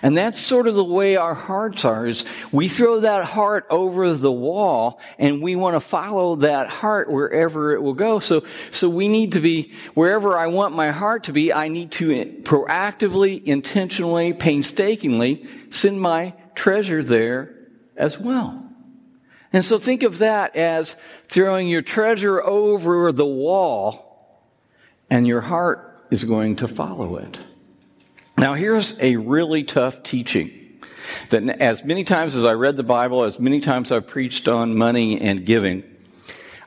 And 0.00 0.16
that's 0.16 0.40
sort 0.40 0.66
of 0.66 0.74
the 0.74 0.82
way 0.82 1.16
our 1.16 1.34
hearts 1.34 1.84
are 1.84 2.06
is 2.06 2.24
we 2.52 2.68
throw 2.68 3.00
that 3.00 3.24
heart 3.24 3.66
over 3.68 4.14
the 4.14 4.32
wall 4.32 4.98
and 5.18 5.42
we 5.42 5.56
want 5.56 5.74
to 5.74 5.80
follow 5.80 6.36
that 6.36 6.68
heart 6.68 7.10
wherever 7.10 7.74
it 7.74 7.82
will 7.82 7.92
go. 7.92 8.18
So, 8.18 8.44
so 8.70 8.88
we 8.88 9.06
need 9.06 9.32
to 9.32 9.40
be, 9.40 9.74
wherever 9.92 10.38
I 10.38 10.46
want 10.46 10.74
my 10.74 10.92
heart 10.92 11.24
to 11.24 11.34
be, 11.34 11.52
I 11.52 11.68
need 11.68 11.90
to 11.92 12.08
proactively, 12.44 13.44
intentionally, 13.44 14.32
painstakingly 14.32 15.46
send 15.68 16.00
my 16.00 16.32
treasure 16.54 17.02
there 17.02 17.54
as 17.94 18.18
well. 18.18 18.69
And 19.52 19.64
so 19.64 19.78
think 19.78 20.02
of 20.02 20.18
that 20.18 20.56
as 20.56 20.96
throwing 21.28 21.68
your 21.68 21.82
treasure 21.82 22.42
over 22.42 23.12
the 23.12 23.26
wall 23.26 24.40
and 25.10 25.26
your 25.26 25.40
heart 25.40 26.06
is 26.10 26.24
going 26.24 26.56
to 26.56 26.68
follow 26.68 27.16
it. 27.16 27.38
Now, 28.38 28.54
here's 28.54 28.94
a 29.00 29.16
really 29.16 29.64
tough 29.64 30.02
teaching 30.02 30.80
that 31.30 31.42
as 31.60 31.84
many 31.84 32.04
times 32.04 32.36
as 32.36 32.44
I 32.44 32.52
read 32.52 32.76
the 32.76 32.82
Bible, 32.82 33.24
as 33.24 33.38
many 33.38 33.60
times 33.60 33.90
I've 33.90 34.06
preached 34.06 34.48
on 34.48 34.76
money 34.76 35.20
and 35.20 35.44
giving, 35.44 35.82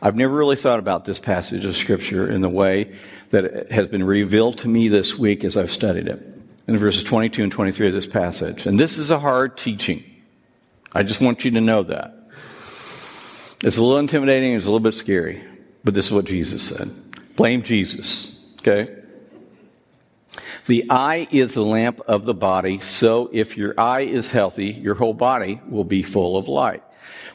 I've 0.02 0.16
never 0.16 0.36
really 0.36 0.58
thought 0.58 0.80
about 0.80 1.06
this 1.06 1.20
passage 1.20 1.66
of 1.66 1.78
Scripture 1.78 2.30
in 2.30 2.42
the 2.42 2.50
way 2.50 2.96
that 3.30 3.46
it 3.46 3.72
has 3.72 3.88
been 3.88 4.04
revealed 4.04 4.60
to 4.60 4.68
me 4.68 4.90
this 4.90 5.18
week 5.18 5.44
as 5.44 5.56
I've 5.56 5.72
studied 5.72 6.08
it. 6.08 6.22
In 6.68 6.78
verses 6.78 7.04
22 7.04 7.44
and 7.44 7.52
23 7.52 7.88
of 7.88 7.94
this 7.94 8.08
passage. 8.08 8.66
And 8.66 8.80
this 8.80 8.98
is 8.98 9.12
a 9.12 9.20
hard 9.20 9.58
teaching. 9.58 10.04
I 10.94 11.04
just 11.04 11.20
want 11.20 11.44
you 11.44 11.52
to 11.52 11.62
know 11.62 11.84
that. 11.84 12.23
It's 13.63 13.77
a 13.77 13.82
little 13.82 13.98
intimidating, 13.98 14.53
it's 14.53 14.65
a 14.65 14.67
little 14.67 14.82
bit 14.82 14.93
scary, 14.93 15.41
but 15.86 15.93
this 15.93 16.08
is 16.08 16.12
what 16.12 16.25
Jesus 16.25 16.62
said. 16.62 16.91
Blame 17.38 17.63
Jesus, 17.63 18.38
okay? 18.60 18.93
The 20.65 20.86
eye 20.89 21.29
is 21.32 21.53
the 21.53 21.63
lamp 21.63 22.01
of 22.01 22.25
the 22.25 22.34
body, 22.34 22.79
so 22.82 23.29
if 23.32 23.55
your 23.55 23.74
eye 23.79 24.01
is 24.01 24.29
healthy, 24.32 24.67
your 24.67 24.96
whole 24.96 25.13
body 25.13 25.62
will 25.70 25.86
be 25.86 26.03
full 26.03 26.36
of 26.36 26.50
light. 26.50 26.84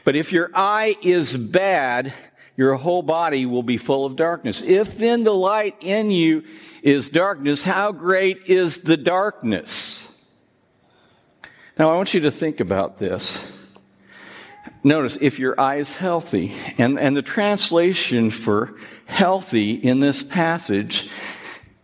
But 0.03 0.15
if 0.15 0.31
your 0.31 0.51
eye 0.53 0.97
is 1.01 1.35
bad, 1.35 2.13
your 2.55 2.75
whole 2.75 3.01
body 3.01 3.47
will 3.47 3.63
be 3.63 3.77
full 3.77 4.05
of 4.05 4.15
darkness. 4.15 4.61
If 4.61 4.99
then 4.99 5.23
the 5.23 5.33
light 5.33 5.77
in 5.81 6.11
you 6.11 6.43
is 6.83 7.09
darkness, 7.09 7.63
how 7.63 7.91
great 7.91 8.45
is 8.45 8.77
the 8.77 8.97
darkness? 8.97 10.07
Now 11.79 11.89
I 11.89 11.95
want 11.95 12.13
you 12.13 12.21
to 12.21 12.31
think 12.31 12.59
about 12.59 12.99
this. 12.99 13.43
Notice 14.83 15.17
if 15.19 15.39
your 15.39 15.59
eye 15.59 15.77
is 15.77 15.95
healthy, 15.95 16.53
and, 16.77 16.97
and 16.99 17.15
the 17.15 17.21
translation 17.21 18.31
for 18.31 18.75
healthy 19.05 19.71
in 19.73 19.99
this 19.99 20.23
passage 20.23 21.09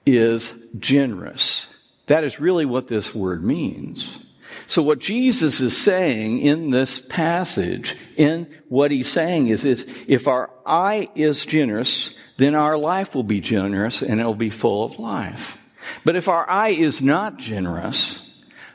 is 0.06 0.54
generous. 0.78 1.68
That 2.08 2.24
is 2.24 2.40
really 2.40 2.66
what 2.66 2.88
this 2.88 3.14
word 3.14 3.44
means. 3.44 4.20
So 4.68 4.82
what 4.82 5.00
Jesus 5.00 5.60
is 5.60 5.78
saying 5.78 6.40
in 6.40 6.70
this 6.70 7.00
passage, 7.00 7.96
in 8.16 8.48
what 8.70 8.92
he's 8.92 9.12
saying 9.12 9.48
is, 9.48 9.66
is 9.66 9.86
if 10.08 10.28
our 10.28 10.50
eye 10.66 11.10
is 11.16 11.46
generous, 11.46 12.14
then 12.38 12.56
our 12.56 12.78
life 12.78 13.14
will 13.14 13.24
be 13.24 13.42
generous 13.42 14.02
and 14.02 14.20
it 14.20 14.26
will 14.26 14.36
be 14.36 14.50
full 14.50 14.86
of 14.86 15.00
life. 15.00 15.58
But 16.04 16.16
if 16.16 16.28
our 16.28 16.50
eye 16.50 16.70
is 16.70 17.02
not 17.02 17.38
generous, 17.38 18.22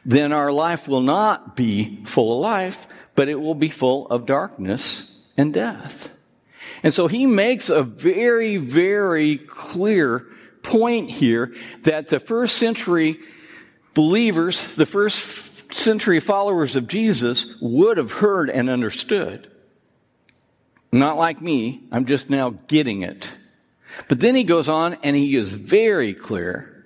then 0.05 0.33
our 0.33 0.53
life 0.53 0.87
will 0.87 1.03
not 1.03 1.57
be 1.57 2.05
full 2.05 2.35
of 2.35 2.41
life, 2.41 2.87
but 3.15 3.29
it 3.29 3.37
will 3.37 3.55
be 3.55 3.69
full 3.69 4.07
of 4.09 4.27
darkness 4.27 5.11
and 5.37 5.53
death. 5.53 6.13
And 6.83 6.95
so 6.95 7.09
he 7.09 7.27
makes 7.27 7.69
a 7.69 7.83
very, 7.83 8.57
very 8.57 9.39
clear 9.39 10.27
point 10.63 11.11
here 11.11 11.55
that 11.83 12.09
the 12.09 12.19
first 12.19 12.57
century 12.57 13.19
believers, 13.95 14.75
the 14.77 14.87
first 14.87 15.73
century 15.75 16.21
followers 16.21 16.77
of 16.77 16.89
Jesus 16.89 17.47
would 17.61 17.97
have 17.97 18.13
heard 18.13 18.51
and 18.51 18.69
understood. 18.71 19.51
Not 20.93 21.17
like 21.17 21.41
me, 21.41 21.83
I'm 21.93 22.07
just 22.07 22.31
now 22.31 22.51
getting 22.67 23.03
it. 23.03 23.37
But 24.09 24.21
then 24.21 24.35
he 24.35 24.45
goes 24.45 24.69
on 24.69 24.97
and 25.03 25.17
he 25.17 25.37
is 25.37 25.53
very 25.53 26.15
clear. 26.15 26.80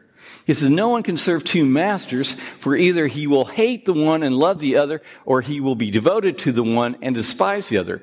He 0.44 0.52
says, 0.52 0.70
No 0.70 0.90
one 0.90 1.02
can 1.02 1.16
serve 1.16 1.44
two 1.44 1.64
masters, 1.64 2.36
for 2.58 2.76
either 2.76 3.06
he 3.06 3.26
will 3.26 3.46
hate 3.46 3.86
the 3.86 3.94
one 3.94 4.22
and 4.22 4.36
love 4.36 4.58
the 4.58 4.76
other, 4.76 5.02
or 5.24 5.40
he 5.40 5.60
will 5.60 5.74
be 5.74 5.90
devoted 5.90 6.38
to 6.40 6.52
the 6.52 6.62
one 6.62 6.96
and 7.02 7.14
despise 7.14 7.68
the 7.68 7.78
other. 7.78 8.02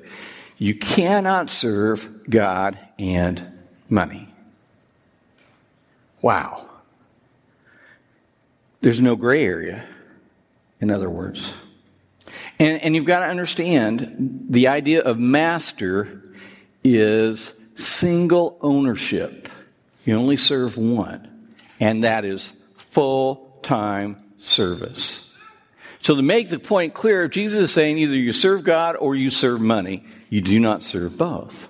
You 0.58 0.74
cannot 0.74 1.50
serve 1.50 2.28
God 2.28 2.78
and 2.98 3.44
money. 3.88 4.32
Wow. 6.20 6.68
There's 8.80 9.00
no 9.00 9.16
gray 9.16 9.44
area, 9.44 9.84
in 10.80 10.90
other 10.90 11.10
words. 11.10 11.54
And, 12.58 12.80
and 12.82 12.94
you've 12.94 13.04
got 13.04 13.20
to 13.20 13.26
understand 13.26 14.46
the 14.50 14.68
idea 14.68 15.02
of 15.02 15.18
master 15.18 16.22
is 16.84 17.52
single 17.76 18.58
ownership. 18.60 19.48
You 20.04 20.16
only 20.16 20.36
serve 20.36 20.76
one, 20.76 21.31
and 21.82 22.04
that 22.04 22.24
is 22.24 22.52
full 22.76 23.58
time 23.64 24.16
service. 24.38 25.28
So, 26.00 26.14
to 26.14 26.22
make 26.22 26.48
the 26.48 26.60
point 26.60 26.94
clear, 26.94 27.26
Jesus 27.26 27.58
is 27.58 27.72
saying 27.72 27.98
either 27.98 28.16
you 28.16 28.32
serve 28.32 28.62
God 28.62 28.94
or 28.94 29.16
you 29.16 29.30
serve 29.30 29.60
money. 29.60 30.04
You 30.30 30.42
do 30.42 30.60
not 30.60 30.84
serve 30.84 31.18
both. 31.18 31.68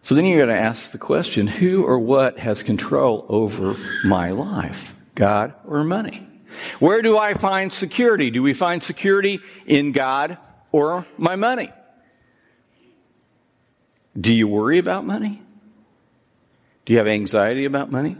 So 0.00 0.14
then 0.14 0.24
you 0.26 0.38
got 0.38 0.46
to 0.46 0.56
ask 0.56 0.90
the 0.90 0.98
question 0.98 1.46
who 1.46 1.84
or 1.84 1.98
what 1.98 2.38
has 2.38 2.62
control 2.62 3.24
over 3.28 3.76
my 4.04 4.32
life? 4.32 4.94
God 5.14 5.54
or 5.66 5.84
money? 5.84 6.26
Where 6.78 7.00
do 7.00 7.16
I 7.16 7.32
find 7.32 7.72
security? 7.72 8.30
Do 8.30 8.42
we 8.42 8.52
find 8.52 8.82
security 8.82 9.40
in 9.66 9.92
God 9.92 10.36
or 10.72 11.06
my 11.16 11.36
money? 11.36 11.70
Do 14.18 14.32
you 14.32 14.46
worry 14.46 14.78
about 14.78 15.06
money? 15.06 15.43
Do 16.84 16.92
you 16.92 16.98
have 16.98 17.08
anxiety 17.08 17.64
about 17.64 17.90
money? 17.90 18.16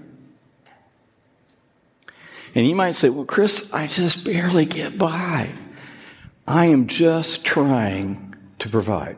And 2.55 2.67
you 2.67 2.75
might 2.75 2.93
say, 2.93 3.11
well, 3.11 3.25
Chris, 3.25 3.69
I 3.73 3.87
just 3.87 4.25
barely 4.25 4.65
get 4.65 4.97
by. 4.97 5.51
I 6.47 6.67
am 6.67 6.87
just 6.87 7.45
trying 7.45 8.35
to 8.61 8.69
provide. 8.69 9.17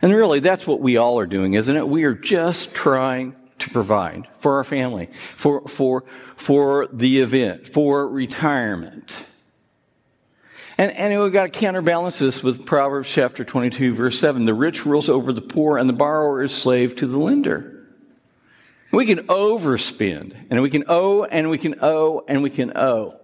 And 0.00 0.14
really, 0.14 0.40
that's 0.40 0.66
what 0.66 0.80
we 0.80 0.96
all 0.96 1.18
are 1.18 1.26
doing, 1.26 1.54
isn't 1.54 1.76
it? 1.76 1.88
We 1.88 2.04
are 2.04 2.14
just 2.14 2.72
trying 2.72 3.34
to 3.58 3.70
provide 3.70 4.28
for 4.36 4.56
our 4.56 4.64
family, 4.64 5.10
for, 5.36 5.66
for, 5.66 6.04
for 6.36 6.88
the 6.92 7.20
event, 7.20 7.66
for 7.66 8.08
retirement. 8.08 9.26
And, 10.78 10.92
and 10.92 11.20
we've 11.20 11.32
got 11.32 11.44
to 11.44 11.58
counterbalance 11.58 12.18
this 12.18 12.42
with 12.42 12.66
Proverbs 12.66 13.08
chapter 13.10 13.44
22, 13.44 13.94
verse 13.94 14.20
7. 14.20 14.44
The 14.44 14.54
rich 14.54 14.84
rules 14.84 15.08
over 15.08 15.32
the 15.32 15.40
poor, 15.40 15.78
and 15.78 15.88
the 15.88 15.94
borrower 15.94 16.42
is 16.44 16.52
slave 16.52 16.94
to 16.96 17.06
the 17.06 17.18
lender. 17.18 17.75
We 18.96 19.04
can 19.04 19.26
overspend, 19.26 20.34
and 20.48 20.62
we 20.62 20.70
can 20.70 20.84
owe, 20.88 21.24
and 21.24 21.50
we 21.50 21.58
can 21.58 21.74
owe, 21.82 22.24
and 22.26 22.42
we 22.42 22.48
can 22.48 22.74
owe. 22.74 23.20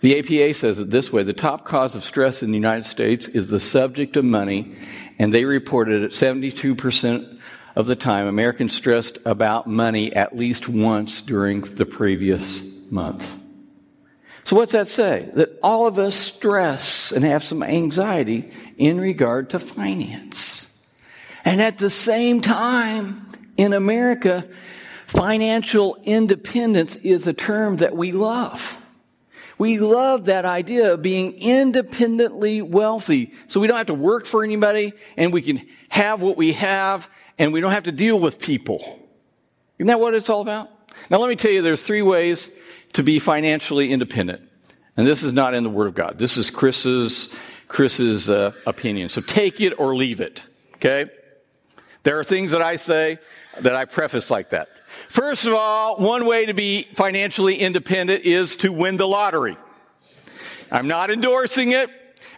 The 0.00 0.18
APA 0.18 0.54
says 0.54 0.80
it 0.80 0.90
this 0.90 1.12
way 1.12 1.22
the 1.22 1.32
top 1.32 1.64
cause 1.64 1.94
of 1.94 2.02
stress 2.02 2.42
in 2.42 2.48
the 2.48 2.56
United 2.56 2.84
States 2.84 3.28
is 3.28 3.48
the 3.48 3.60
subject 3.60 4.16
of 4.16 4.24
money, 4.24 4.74
and 5.20 5.32
they 5.32 5.44
reported 5.44 6.02
that 6.02 6.10
72% 6.10 7.38
of 7.76 7.86
the 7.86 7.94
time 7.94 8.26
Americans 8.26 8.74
stressed 8.74 9.18
about 9.24 9.68
money 9.68 10.12
at 10.12 10.36
least 10.36 10.68
once 10.68 11.20
during 11.22 11.60
the 11.60 11.86
previous 11.86 12.64
month. 12.90 13.38
So, 14.42 14.56
what's 14.56 14.72
that 14.72 14.88
say? 14.88 15.30
That 15.34 15.60
all 15.62 15.86
of 15.86 15.96
us 15.96 16.16
stress 16.16 17.12
and 17.12 17.24
have 17.24 17.44
some 17.44 17.62
anxiety 17.62 18.50
in 18.78 19.00
regard 19.00 19.50
to 19.50 19.60
finance. 19.60 20.61
And 21.44 21.60
at 21.60 21.78
the 21.78 21.90
same 21.90 22.40
time, 22.40 23.28
in 23.56 23.72
America, 23.72 24.48
financial 25.06 25.96
independence 26.04 26.96
is 26.96 27.26
a 27.26 27.32
term 27.32 27.78
that 27.78 27.96
we 27.96 28.12
love. 28.12 28.78
We 29.58 29.78
love 29.78 30.24
that 30.24 30.44
idea 30.44 30.94
of 30.94 31.02
being 31.02 31.34
independently 31.34 32.62
wealthy. 32.62 33.32
So 33.46 33.60
we 33.60 33.68
don't 33.68 33.76
have 33.76 33.86
to 33.88 33.94
work 33.94 34.26
for 34.26 34.42
anybody 34.42 34.92
and 35.16 35.32
we 35.32 35.42
can 35.42 35.64
have 35.88 36.22
what 36.22 36.36
we 36.36 36.54
have 36.54 37.08
and 37.38 37.52
we 37.52 37.60
don't 37.60 37.72
have 37.72 37.84
to 37.84 37.92
deal 37.92 38.18
with 38.18 38.38
people. 38.38 38.98
Isn't 39.78 39.88
that 39.88 40.00
what 40.00 40.14
it's 40.14 40.30
all 40.30 40.40
about? 40.40 40.70
Now 41.10 41.18
let 41.18 41.28
me 41.28 41.36
tell 41.36 41.50
you, 41.50 41.62
there's 41.62 41.82
three 41.82 42.02
ways 42.02 42.50
to 42.94 43.02
be 43.02 43.18
financially 43.18 43.92
independent. 43.92 44.42
And 44.96 45.06
this 45.06 45.22
is 45.22 45.32
not 45.32 45.54
in 45.54 45.62
the 45.62 45.70
Word 45.70 45.86
of 45.86 45.94
God. 45.94 46.18
This 46.18 46.36
is 46.36 46.50
Chris's, 46.50 47.28
Chris's 47.68 48.28
uh, 48.28 48.52
opinion. 48.66 49.08
So 49.08 49.20
take 49.20 49.60
it 49.60 49.78
or 49.78 49.94
leave 49.94 50.20
it. 50.20 50.42
Okay? 50.76 51.10
There 52.02 52.18
are 52.18 52.24
things 52.24 52.50
that 52.50 52.62
I 52.62 52.76
say 52.76 53.18
that 53.60 53.74
I 53.74 53.84
preface 53.84 54.30
like 54.30 54.50
that. 54.50 54.68
First 55.08 55.46
of 55.46 55.54
all, 55.54 55.96
one 55.96 56.26
way 56.26 56.46
to 56.46 56.54
be 56.54 56.88
financially 56.94 57.56
independent 57.56 58.24
is 58.24 58.56
to 58.56 58.72
win 58.72 58.96
the 58.96 59.06
lottery. 59.06 59.56
I'm 60.70 60.88
not 60.88 61.10
endorsing 61.10 61.72
it. 61.72 61.90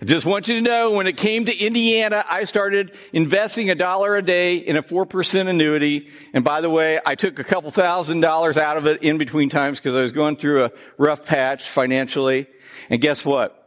I 0.02 0.06
just 0.06 0.26
want 0.26 0.48
you 0.48 0.56
to 0.56 0.60
know 0.60 0.90
when 0.90 1.06
it 1.06 1.16
came 1.16 1.44
to 1.44 1.56
Indiana, 1.56 2.24
I 2.28 2.44
started 2.44 2.92
investing 3.12 3.70
a 3.70 3.74
dollar 3.74 4.16
a 4.16 4.22
day 4.22 4.56
in 4.56 4.76
a 4.76 4.82
4% 4.82 5.48
annuity. 5.48 6.08
And 6.32 6.44
by 6.44 6.60
the 6.60 6.68
way, 6.68 7.00
I 7.06 7.14
took 7.14 7.38
a 7.38 7.44
couple 7.44 7.70
thousand 7.70 8.20
dollars 8.20 8.58
out 8.58 8.76
of 8.76 8.86
it 8.86 9.02
in 9.02 9.18
between 9.18 9.50
times 9.50 9.78
because 9.78 9.94
I 9.94 10.02
was 10.02 10.12
going 10.12 10.36
through 10.36 10.64
a 10.64 10.72
rough 10.98 11.24
patch 11.24 11.68
financially. 11.68 12.48
And 12.90 13.00
guess 13.00 13.24
what? 13.24 13.63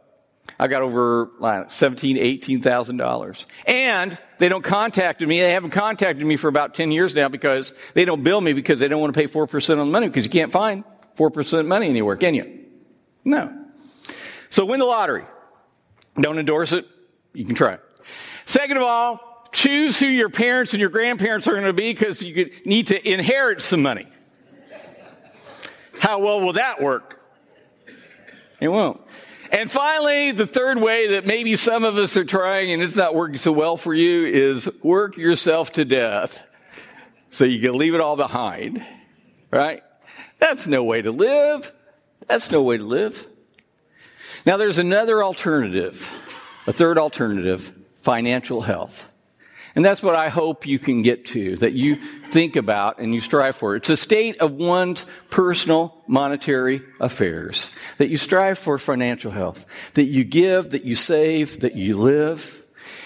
I 0.58 0.66
got 0.66 0.82
over 0.82 1.30
like, 1.38 1.70
seventeen, 1.70 2.18
eighteen 2.18 2.62
thousand 2.62 2.96
dollars, 2.96 3.46
and 3.64 4.18
they 4.38 4.48
don't 4.48 4.64
contact 4.64 5.20
me. 5.20 5.40
They 5.40 5.52
haven't 5.52 5.70
contacted 5.70 6.26
me 6.26 6.36
for 6.36 6.48
about 6.48 6.74
ten 6.74 6.90
years 6.90 7.14
now 7.14 7.28
because 7.28 7.72
they 7.94 8.04
don't 8.04 8.24
bill 8.24 8.40
me 8.40 8.52
because 8.52 8.80
they 8.80 8.88
don't 8.88 9.00
want 9.00 9.14
to 9.14 9.18
pay 9.18 9.26
four 9.26 9.46
percent 9.46 9.78
on 9.78 9.86
the 9.86 9.92
money 9.92 10.08
because 10.08 10.24
you 10.24 10.30
can't 10.30 10.52
find 10.52 10.84
four 11.14 11.30
percent 11.30 11.68
money 11.68 11.88
anywhere, 11.88 12.16
can 12.16 12.34
you? 12.34 12.64
No. 13.24 13.66
So 14.50 14.64
win 14.64 14.80
the 14.80 14.86
lottery. 14.86 15.24
Don't 16.20 16.38
endorse 16.38 16.72
it. 16.72 16.86
You 17.32 17.44
can 17.44 17.54
try. 17.54 17.78
Second 18.46 18.78
of 18.78 18.82
all, 18.82 19.48
choose 19.52 20.00
who 20.00 20.06
your 20.06 20.30
parents 20.30 20.72
and 20.72 20.80
your 20.80 20.90
grandparents 20.90 21.46
are 21.46 21.52
going 21.52 21.64
to 21.64 21.72
be 21.72 21.92
because 21.92 22.22
you 22.22 22.50
need 22.64 22.88
to 22.88 23.08
inherit 23.12 23.60
some 23.60 23.82
money. 23.82 24.08
How 26.00 26.20
well 26.20 26.40
will 26.40 26.54
that 26.54 26.80
work? 26.80 27.20
It 28.60 28.68
won't. 28.68 29.00
And 29.50 29.70
finally, 29.70 30.32
the 30.32 30.46
third 30.46 30.80
way 30.80 31.08
that 31.08 31.26
maybe 31.26 31.56
some 31.56 31.84
of 31.84 31.96
us 31.96 32.16
are 32.16 32.24
trying 32.24 32.72
and 32.72 32.82
it's 32.82 32.96
not 32.96 33.14
working 33.14 33.38
so 33.38 33.52
well 33.52 33.76
for 33.76 33.94
you 33.94 34.26
is 34.26 34.68
work 34.82 35.16
yourself 35.16 35.72
to 35.72 35.84
death 35.84 36.42
so 37.30 37.44
you 37.44 37.60
can 37.60 37.76
leave 37.76 37.94
it 37.94 38.00
all 38.00 38.16
behind. 38.16 38.84
Right? 39.50 39.82
That's 40.38 40.66
no 40.66 40.84
way 40.84 41.02
to 41.02 41.10
live. 41.10 41.72
That's 42.26 42.50
no 42.50 42.62
way 42.62 42.76
to 42.76 42.84
live. 42.84 43.26
Now 44.44 44.56
there's 44.56 44.78
another 44.78 45.24
alternative, 45.24 46.10
a 46.66 46.72
third 46.72 46.98
alternative, 46.98 47.72
financial 48.02 48.60
health. 48.60 49.07
And 49.78 49.84
that's 49.84 50.02
what 50.02 50.16
I 50.16 50.28
hope 50.28 50.66
you 50.66 50.80
can 50.80 51.02
get 51.02 51.26
to, 51.26 51.54
that 51.58 51.72
you 51.72 51.94
think 52.30 52.56
about 52.56 52.98
and 52.98 53.14
you 53.14 53.20
strive 53.20 53.54
for. 53.54 53.76
It's 53.76 53.88
a 53.90 53.96
state 53.96 54.38
of 54.38 54.50
one's 54.50 55.06
personal 55.30 56.02
monetary 56.08 56.82
affairs, 56.98 57.70
that 57.98 58.08
you 58.08 58.16
strive 58.16 58.58
for 58.58 58.76
financial 58.78 59.30
health, 59.30 59.64
that 59.94 60.06
you 60.06 60.24
give, 60.24 60.70
that 60.70 60.82
you 60.82 60.96
save, 60.96 61.60
that 61.60 61.76
you 61.76 61.96
live. 61.96 62.60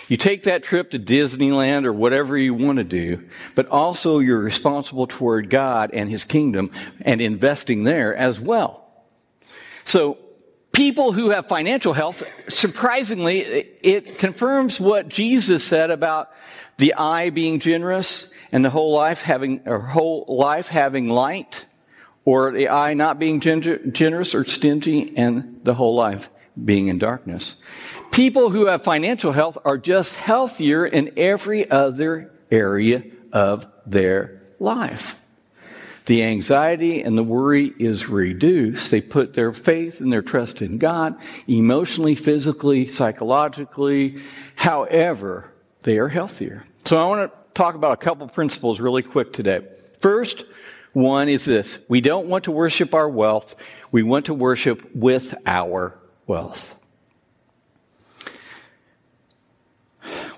You 0.09 0.17
take 0.17 0.45
that 0.45 0.63
trip 0.63 0.93
to 0.93 0.99
Disneyland 0.99 1.85
or 1.85 1.93
whatever 1.93 2.39
you 2.39 2.55
want 2.55 2.79
to 2.79 2.85
do, 2.85 3.29
but 3.55 3.69
also 3.69 4.21
you're 4.21 4.41
responsible 4.41 5.07
toward 5.07 5.51
God 5.51 5.91
and 5.93 6.09
His 6.09 6.25
kingdom 6.25 6.71
and 7.03 7.21
investing 7.21 7.83
there 7.83 8.17
as 8.17 8.41
well. 8.41 8.91
So 9.85 10.17
people 10.73 11.13
who 11.13 11.31
have 11.31 11.47
financial 11.47 11.93
health, 11.93 12.23
surprisingly, 12.49 13.41
it 13.41 14.19
confirms 14.19 14.81
what 14.81 15.09
Jesus 15.09 15.65
said 15.65 15.91
about 15.91 16.31
the 16.79 16.95
eye 16.95 17.31
being 17.31 17.61
generous 17.61 18.29
and 18.51 18.65
the 18.65 18.71
whole 18.71 18.93
life 18.93 19.23
having, 19.23 19.61
or 19.67 19.81
whole 19.81 20.25
life 20.29 20.69
having 20.69 21.09
light, 21.09 21.67
or 22.25 22.53
the 22.53 22.69
eye 22.69 22.95
not 22.95 23.19
being 23.19 23.41
generous 23.41 24.35
or 24.35 24.45
stingy 24.45 25.17
and 25.17 25.61
the 25.65 25.75
whole 25.75 25.95
life 25.95 26.31
being 26.63 26.89
in 26.89 26.99
darkness. 26.99 27.55
People 28.11 28.51
who 28.51 28.67
have 28.67 28.83
financial 28.83 29.33
health 29.33 29.59
are 29.65 29.79
just 29.79 30.15
healthier 30.17 30.87
in 30.87 31.13
every 31.17 31.71
other 31.71 32.31
area 32.51 33.05
of 33.33 33.67
their 33.87 34.43
life. 34.59 35.19
The 36.07 36.25
anxiety 36.25 37.03
and 37.03 37.17
the 37.17 37.23
worry 37.23 37.73
is 37.79 38.09
reduced. 38.09 38.91
They 38.91 39.01
put 39.01 39.35
their 39.35 39.53
faith 39.53 40.01
and 40.01 40.13
their 40.13 40.23
trust 40.23 40.61
in 40.61 40.79
God, 40.79 41.17
emotionally, 41.47 42.17
physically, 42.17 42.87
psychologically. 42.89 44.21
However, 44.57 45.53
they 45.83 45.99
are 45.99 46.09
healthier. 46.09 46.65
So 46.85 46.99
I 46.99 47.05
want 47.07 47.31
to 47.31 47.39
talk 47.55 47.77
about 47.77 47.93
a 47.93 47.97
couple 47.97 48.27
principles 48.29 48.81
really 48.81 49.03
quick 49.03 49.33
today. 49.33 49.67
First, 50.01 50.45
one 50.93 51.29
is 51.29 51.45
this. 51.45 51.79
We 51.89 52.01
don't 52.01 52.27
want 52.27 52.45
to 52.45 52.51
worship 52.51 52.95
our 52.95 53.09
wealth. 53.09 53.55
We 53.93 54.03
want 54.03 54.27
to 54.27 54.35
worship 54.35 54.95
with 54.95 55.35
our 55.47 55.99
wealth. 56.27 56.75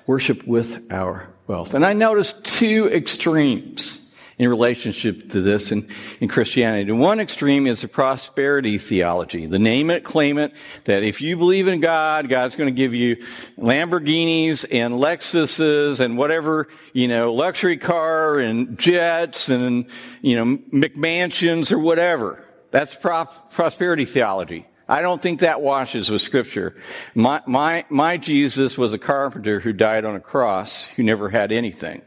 Worship 0.07 0.47
with 0.47 0.93
our 0.93 1.31
wealth. 1.47 1.73
And 1.73 1.87
I 1.87 1.95
noticed 1.95 2.45
two 2.45 2.91
extremes 2.91 4.04
in 4.39 4.49
relationship 4.49 5.31
to 5.31 5.41
this 5.41 5.71
in, 5.71 5.89
in 6.21 6.29
Christianity. 6.29 6.85
The 6.85 6.97
one 6.97 7.21
extreme 7.21 7.67
is 7.67 7.83
the 7.83 7.89
prosperity 7.89 8.79
theology, 8.79 9.47
the 9.47 9.59
name 9.59 9.91
it, 9.91 10.05
claim 10.05 10.39
it, 10.39 10.53
that 10.85 11.03
if 11.03 11.21
you 11.21 11.37
believe 11.37 11.69
in 11.69 11.81
God, 11.81 12.29
God's 12.29 12.57
going 12.57 12.73
to 12.73 12.77
give 12.77 12.95
you 12.95 13.25
Lamborghinis 13.59 14.65
and 14.71 14.95
Lexuses 14.95 16.01
and 16.01 16.19
whatever, 16.19 16.69
you 16.93 17.07
know, 17.07 17.33
luxury 17.33 17.77
car 17.77 18.39
and 18.39 18.79
jets 18.79 19.49
and, 19.49 19.87
you 20.21 20.37
know, 20.37 20.57
McMansions 20.73 21.71
or 21.71 21.79
whatever. 21.79 22.45
That's 22.71 22.95
pro- 22.95 23.27
prosperity 23.53 24.05
theology. 24.05 24.67
I 24.89 25.01
don't 25.01 25.23
think 25.23 25.41
that 25.41 25.63
washes 25.63 26.11
with 26.11 26.21
scripture. 26.21 26.77
My, 27.15 27.41
my, 27.47 27.87
my 27.89 28.17
Jesus 28.19 28.77
was 28.77 28.93
a 28.93 28.99
carpenter 28.99 29.61
who 29.61 29.73
died 29.73 30.05
on 30.05 30.15
a 30.15 30.21
cross 30.21 30.85
who 30.85 31.03
never 31.05 31.31
had 31.31 31.53
anything. 31.53 32.03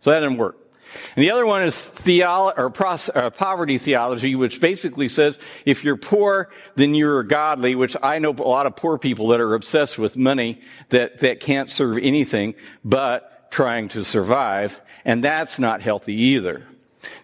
So 0.00 0.10
that 0.10 0.20
didn't 0.20 0.38
work. 0.38 0.65
And 1.14 1.22
the 1.22 1.30
other 1.30 1.46
one 1.46 1.62
is 1.62 1.74
theolo- 1.74 2.56
or 2.56 2.70
pros- 2.70 3.10
uh, 3.14 3.30
poverty 3.30 3.78
theology, 3.78 4.34
which 4.34 4.60
basically 4.60 5.08
says 5.08 5.38
if 5.64 5.84
you're 5.84 5.96
poor, 5.96 6.50
then 6.74 6.94
you're 6.94 7.22
godly, 7.22 7.74
which 7.74 7.96
I 8.02 8.18
know 8.18 8.30
a 8.30 8.42
lot 8.42 8.66
of 8.66 8.76
poor 8.76 8.98
people 8.98 9.28
that 9.28 9.40
are 9.40 9.54
obsessed 9.54 9.98
with 9.98 10.16
money 10.16 10.60
that, 10.90 11.20
that 11.20 11.40
can't 11.40 11.70
serve 11.70 11.98
anything 11.98 12.54
but 12.84 13.50
trying 13.50 13.88
to 13.90 14.04
survive. 14.04 14.80
And 15.04 15.22
that's 15.22 15.58
not 15.58 15.80
healthy 15.82 16.14
either. 16.14 16.66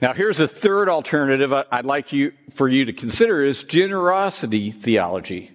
Now 0.00 0.12
here's 0.12 0.40
a 0.40 0.48
third 0.48 0.88
alternative 0.88 1.52
I'd 1.52 1.84
like 1.86 2.12
you, 2.12 2.32
for 2.54 2.68
you 2.68 2.84
to 2.86 2.92
consider 2.92 3.42
is 3.42 3.64
generosity 3.64 4.70
theology. 4.70 5.50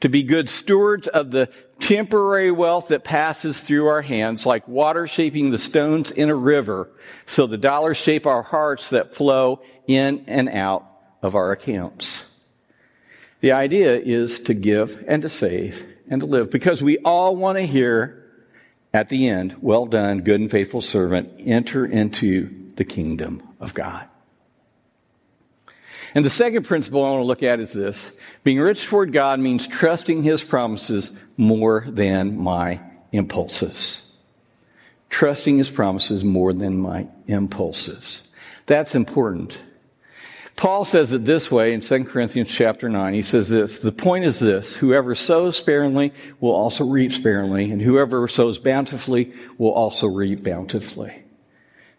To 0.00 0.08
be 0.08 0.24
good 0.24 0.50
stewards 0.50 1.06
of 1.06 1.30
the 1.30 1.48
temporary 1.82 2.52
wealth 2.52 2.88
that 2.88 3.02
passes 3.02 3.60
through 3.60 3.88
our 3.88 4.02
hands, 4.02 4.46
like 4.46 4.66
water 4.68 5.08
shaping 5.08 5.50
the 5.50 5.58
stones 5.58 6.12
in 6.12 6.30
a 6.30 6.34
river, 6.34 6.88
so 7.26 7.46
the 7.46 7.58
dollars 7.58 7.96
shape 7.96 8.24
our 8.24 8.42
hearts 8.42 8.90
that 8.90 9.14
flow 9.14 9.60
in 9.88 10.24
and 10.28 10.48
out 10.48 10.86
of 11.22 11.34
our 11.34 11.50
accounts. 11.50 12.24
The 13.40 13.52
idea 13.52 13.98
is 13.98 14.38
to 14.40 14.54
give 14.54 15.04
and 15.08 15.22
to 15.22 15.28
save 15.28 15.84
and 16.08 16.20
to 16.20 16.26
live 16.26 16.50
because 16.50 16.80
we 16.80 16.98
all 16.98 17.34
want 17.34 17.58
to 17.58 17.66
hear 17.66 18.30
at 18.94 19.08
the 19.08 19.28
end, 19.28 19.56
well 19.60 19.86
done, 19.86 20.20
good 20.20 20.40
and 20.40 20.50
faithful 20.50 20.82
servant, 20.82 21.32
enter 21.40 21.84
into 21.84 22.72
the 22.76 22.84
kingdom 22.84 23.42
of 23.58 23.74
God. 23.74 24.06
And 26.14 26.24
the 26.24 26.30
second 26.30 26.64
principle 26.64 27.04
I 27.04 27.10
want 27.10 27.22
to 27.22 27.26
look 27.26 27.42
at 27.42 27.60
is 27.60 27.72
this 27.72 28.12
being 28.44 28.60
rich 28.60 28.84
toward 28.84 29.12
God 29.12 29.40
means 29.40 29.66
trusting 29.66 30.22
His 30.22 30.42
promises 30.44 31.10
more 31.36 31.86
than 31.88 32.38
my 32.38 32.80
impulses. 33.12 34.02
Trusting 35.08 35.58
His 35.58 35.70
promises 35.70 36.24
more 36.24 36.52
than 36.52 36.78
my 36.78 37.06
impulses. 37.26 38.24
That's 38.66 38.94
important. 38.94 39.58
Paul 40.56 40.84
says 40.84 41.12
it 41.12 41.24
this 41.24 41.50
way 41.50 41.72
in 41.72 41.80
2 41.80 42.04
Corinthians 42.04 42.52
chapter 42.52 42.88
9. 42.88 43.14
He 43.14 43.22
says 43.22 43.48
this, 43.48 43.78
the 43.78 43.90
point 43.90 44.24
is 44.24 44.38
this, 44.38 44.76
whoever 44.76 45.14
sows 45.14 45.56
sparingly 45.56 46.12
will 46.40 46.52
also 46.52 46.84
reap 46.84 47.12
sparingly, 47.12 47.70
and 47.70 47.80
whoever 47.80 48.28
sows 48.28 48.58
bountifully 48.58 49.32
will 49.58 49.72
also 49.72 50.06
reap 50.06 50.44
bountifully. 50.44 51.24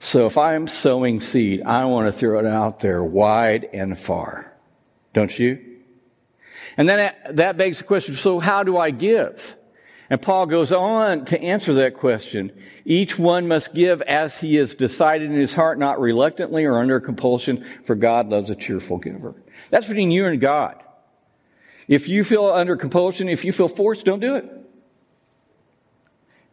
So 0.03 0.25
if 0.25 0.37
I'm 0.37 0.67
sowing 0.67 1.21
seed, 1.21 1.61
I 1.61 1.85
want 1.85 2.07
to 2.07 2.11
throw 2.11 2.37
it 2.37 2.45
out 2.45 2.81
there 2.81 3.01
wide 3.01 3.69
and 3.71 3.97
far. 3.97 4.51
Don't 5.13 5.39
you? 5.39 5.77
And 6.75 6.89
then 6.89 7.13
that 7.29 7.55
begs 7.55 7.77
the 7.77 7.85
question, 7.85 8.13
so 8.15 8.39
how 8.39 8.63
do 8.63 8.77
I 8.77 8.91
give? 8.91 9.55
And 10.09 10.21
Paul 10.21 10.45
goes 10.47 10.73
on 10.73 11.23
to 11.25 11.41
answer 11.41 11.75
that 11.75 11.93
question. 11.93 12.51
Each 12.83 13.17
one 13.17 13.47
must 13.47 13.73
give 13.73 14.01
as 14.01 14.37
he 14.37 14.55
has 14.55 14.75
decided 14.75 15.31
in 15.31 15.37
his 15.37 15.53
heart, 15.53 15.79
not 15.79 16.01
reluctantly 16.01 16.65
or 16.65 16.79
under 16.79 16.99
compulsion, 16.99 17.65
for 17.85 17.95
God 17.95 18.27
loves 18.27 18.49
a 18.49 18.55
cheerful 18.55 18.97
giver. 18.97 19.35
That's 19.69 19.87
between 19.87 20.11
you 20.11 20.25
and 20.25 20.41
God. 20.41 20.83
If 21.87 22.09
you 22.09 22.25
feel 22.25 22.47
under 22.47 22.75
compulsion, 22.75 23.29
if 23.29 23.45
you 23.45 23.53
feel 23.53 23.69
forced, 23.69 24.03
don't 24.03 24.19
do 24.19 24.35
it. 24.35 24.51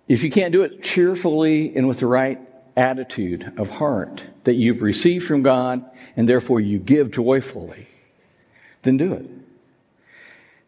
If 0.07 0.23
you 0.23 0.31
can't 0.31 0.53
do 0.53 0.63
it 0.63 0.85
cheerfully 0.85 1.75
and 1.77 1.89
with 1.89 1.99
the 1.99 2.07
right 2.07 2.39
attitude 2.77 3.53
of 3.57 3.71
heart 3.71 4.23
that 4.45 4.55
you've 4.55 4.83
received 4.83 5.27
from 5.27 5.43
God 5.43 5.85
and 6.17 6.29
therefore 6.29 6.61
you 6.61 6.79
give 6.79 7.11
joyfully, 7.11 7.87
then 8.83 8.97
do 8.97 9.13
it. 9.13 9.27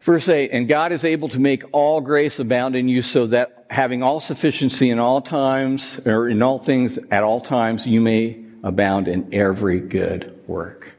Verse 0.01 0.27
8, 0.27 0.49
and 0.51 0.67
God 0.67 0.91
is 0.91 1.05
able 1.05 1.29
to 1.29 1.39
make 1.39 1.63
all 1.71 2.01
grace 2.01 2.39
abound 2.39 2.75
in 2.75 2.89
you 2.89 3.01
so 3.01 3.27
that 3.27 3.65
having 3.69 4.03
all 4.03 4.19
sufficiency 4.19 4.89
in 4.89 4.99
all 4.99 5.21
times, 5.21 5.99
or 6.05 6.27
in 6.27 6.41
all 6.41 6.59
things 6.59 6.99
at 7.09 7.23
all 7.23 7.39
times, 7.39 7.87
you 7.87 8.01
may 8.01 8.37
abound 8.63 9.07
in 9.07 9.33
every 9.33 9.79
good 9.79 10.41
work. 10.45 10.91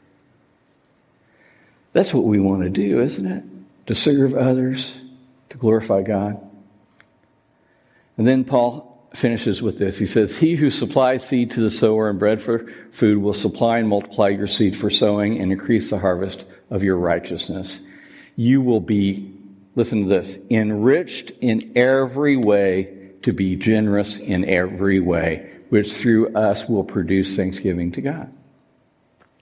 That's 1.92 2.14
what 2.14 2.24
we 2.24 2.40
want 2.40 2.62
to 2.62 2.70
do, 2.70 3.00
isn't 3.00 3.26
it? 3.26 3.44
To 3.86 3.94
serve 3.94 4.34
others, 4.34 4.94
to 5.50 5.58
glorify 5.58 6.02
God. 6.02 6.40
And 8.16 8.26
then 8.26 8.44
Paul 8.44 8.93
finishes 9.14 9.62
with 9.62 9.78
this. 9.78 9.98
He 9.98 10.06
says, 10.06 10.36
He 10.36 10.56
who 10.56 10.70
supplies 10.70 11.26
seed 11.26 11.52
to 11.52 11.60
the 11.60 11.70
sower 11.70 12.10
and 12.10 12.18
bread 12.18 12.42
for 12.42 12.66
food 12.90 13.18
will 13.18 13.34
supply 13.34 13.78
and 13.78 13.88
multiply 13.88 14.28
your 14.28 14.46
seed 14.46 14.76
for 14.76 14.90
sowing 14.90 15.40
and 15.40 15.52
increase 15.52 15.90
the 15.90 15.98
harvest 15.98 16.44
of 16.70 16.82
your 16.82 16.96
righteousness. 16.96 17.80
You 18.36 18.60
will 18.60 18.80
be, 18.80 19.32
listen 19.76 20.02
to 20.02 20.08
this, 20.08 20.36
enriched 20.50 21.30
in 21.40 21.72
every 21.76 22.36
way 22.36 23.12
to 23.22 23.32
be 23.32 23.56
generous 23.56 24.18
in 24.18 24.44
every 24.44 25.00
way, 25.00 25.50
which 25.70 25.92
through 25.94 26.34
us 26.34 26.68
will 26.68 26.84
produce 26.84 27.36
thanksgiving 27.36 27.92
to 27.92 28.00
God. 28.00 28.32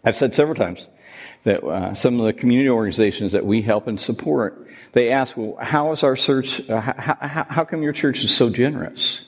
I've 0.04 0.16
said 0.16 0.34
several 0.34 0.54
times 0.54 0.86
that 1.44 1.64
uh, 1.64 1.94
some 1.94 2.20
of 2.20 2.26
the 2.26 2.32
community 2.32 2.68
organizations 2.68 3.32
that 3.32 3.44
we 3.44 3.62
help 3.62 3.86
and 3.86 4.00
support, 4.00 4.68
they 4.92 5.10
ask, 5.10 5.36
well, 5.36 5.56
how 5.60 5.92
is 5.92 6.02
our 6.02 6.14
church, 6.14 6.68
uh, 6.68 6.80
how, 6.80 7.16
how, 7.20 7.46
how 7.48 7.64
come 7.64 7.82
your 7.82 7.92
church 7.92 8.22
is 8.22 8.34
so 8.34 8.50
generous? 8.50 9.24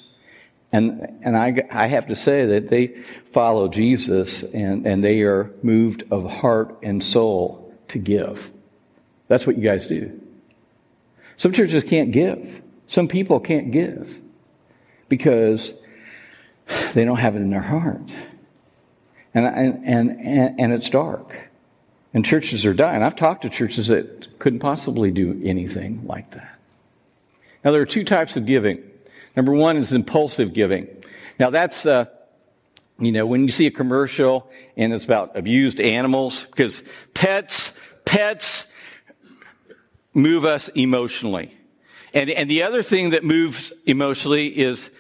And, 0.75 1.21
and 1.23 1.37
I, 1.37 1.69
I 1.71 1.87
have 1.87 2.09
to 2.09 2.17
say 2.17 2.47
that 2.47 2.67
they 2.67 2.97
follow 3.31 3.69
Jesus 3.69 4.43
and, 4.43 4.85
and 4.89 5.05
they 5.05 5.21
are 5.21 5.53
moved 5.63 6.03
of 6.11 6.29
heart 6.29 6.79
and 6.83 7.01
soul 7.01 7.73
to 7.89 7.99
give. 8.01 8.51
That's 9.29 9.47
what 9.47 9.57
you 9.57 9.63
guys 9.63 9.87
do. 9.87 10.21
Some 11.37 11.53
churches 11.53 11.85
can't 11.85 12.11
give. 12.11 12.61
Some 12.89 13.07
people 13.07 13.39
can't 13.39 13.71
give 13.71 14.19
because 15.09 15.73
they 16.93 17.05
don't 17.05 17.21
have 17.21 17.37
it 17.37 17.39
in 17.39 17.51
their 17.51 17.61
heart. 17.61 18.11
And, 19.33 19.47
and, 19.47 20.19
and, 20.19 20.61
and 20.61 20.73
it's 20.73 20.91
dark. 20.91 21.51
And 22.13 22.25
churches 22.25 22.67
are 22.67 22.75
dying. 22.75 23.05
I've 23.05 23.15
talked 23.15 23.43
to 23.43 23.49
churches 23.49 23.87
that 23.87 24.41
couldn't 24.41 24.59
possibly 24.59 25.13
do 25.13 25.41
anything 25.45 26.05
like 26.05 26.33
that. 26.33 26.59
Now, 27.65 27.71
there 27.71 27.81
are 27.81 27.87
two 27.87 28.05
types 28.05 28.37
of 28.37 28.45
giving. 28.45 28.83
Number 29.37 29.53
one 29.53 29.77
is 29.77 29.93
impulsive 29.93 30.53
giving. 30.53 30.89
Now, 31.39 31.51
that's, 31.51 31.87
uh, 31.87 32.07
you 32.99 33.13
know, 33.13 33.27
when 33.27 33.45
you 33.45 33.51
see 33.51 33.67
a 33.67 33.71
commercial 33.71 34.49
and 34.77 34.93
it's 34.93 35.05
about 35.05 35.37
abused 35.37 35.81
animals, 35.81 36.45
because 36.47 36.83
pets, 37.15 37.73
pets 38.05 38.67
move 40.13 40.45
us 40.45 40.69
emotionally. 40.69 41.57
And, 42.13 42.31
and 42.31 42.49
the 42.49 42.63
other 42.63 42.83
thing 42.83 43.11
that 43.11 43.25
moves 43.25 43.73
emotionally 43.85 44.47
is 44.47 44.91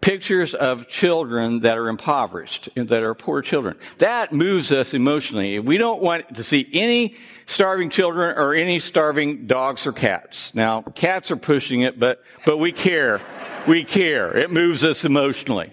pictures 0.00 0.54
of 0.54 0.88
children 0.88 1.60
that 1.60 1.76
are 1.76 1.88
impoverished, 1.88 2.68
and 2.76 2.88
that 2.88 3.02
are 3.02 3.14
poor 3.14 3.42
children. 3.42 3.76
That 3.98 4.32
moves 4.32 4.70
us 4.70 4.94
emotionally. 4.94 5.58
We 5.58 5.76
don't 5.76 6.00
want 6.00 6.36
to 6.36 6.44
see 6.44 6.68
any 6.72 7.16
starving 7.46 7.90
children 7.90 8.38
or 8.38 8.54
any 8.54 8.78
starving 8.78 9.46
dogs 9.46 9.86
or 9.86 9.92
cats. 9.92 10.54
Now, 10.54 10.82
cats 10.82 11.30
are 11.30 11.36
pushing 11.36 11.82
it, 11.82 11.98
but, 11.98 12.22
but 12.46 12.58
we 12.58 12.70
care 12.72 13.20
we 13.66 13.84
care. 13.84 14.36
It 14.36 14.50
moves 14.50 14.84
us 14.84 15.04
emotionally. 15.04 15.72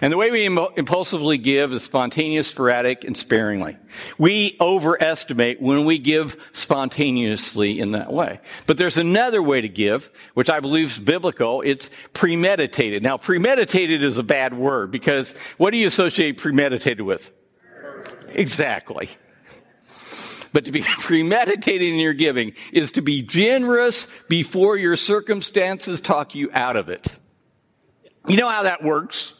And 0.00 0.12
the 0.12 0.16
way 0.16 0.30
we 0.30 0.44
Im- 0.44 0.58
impulsively 0.76 1.38
give 1.38 1.72
is 1.72 1.82
spontaneous, 1.82 2.48
sporadic, 2.48 3.04
and 3.04 3.16
sparingly. 3.16 3.76
We 4.18 4.56
overestimate 4.60 5.62
when 5.62 5.84
we 5.84 5.98
give 5.98 6.36
spontaneously 6.52 7.78
in 7.78 7.92
that 7.92 8.12
way. 8.12 8.40
But 8.66 8.76
there's 8.76 8.98
another 8.98 9.42
way 9.42 9.60
to 9.60 9.68
give, 9.68 10.10
which 10.34 10.50
I 10.50 10.60
believe 10.60 10.88
is 10.88 10.98
biblical. 10.98 11.62
It's 11.62 11.88
premeditated. 12.12 13.02
Now, 13.02 13.16
premeditated 13.16 14.02
is 14.02 14.18
a 14.18 14.22
bad 14.22 14.52
word 14.52 14.90
because 14.90 15.32
what 15.56 15.70
do 15.70 15.78
you 15.78 15.86
associate 15.86 16.38
premeditated 16.38 17.00
with? 17.00 17.30
Exactly. 18.28 19.08
But 20.54 20.66
to 20.66 20.72
be 20.72 20.80
premeditated 21.00 21.86
in 21.86 21.96
your 21.96 22.14
giving 22.14 22.54
is 22.72 22.92
to 22.92 23.02
be 23.02 23.20
generous 23.20 24.06
before 24.28 24.78
your 24.78 24.96
circumstances 24.96 26.00
talk 26.00 26.34
you 26.34 26.48
out 26.54 26.76
of 26.76 26.88
it. 26.88 27.06
You 28.26 28.36
know 28.36 28.48
how 28.48 28.62
that 28.62 28.82
works? 28.82 29.34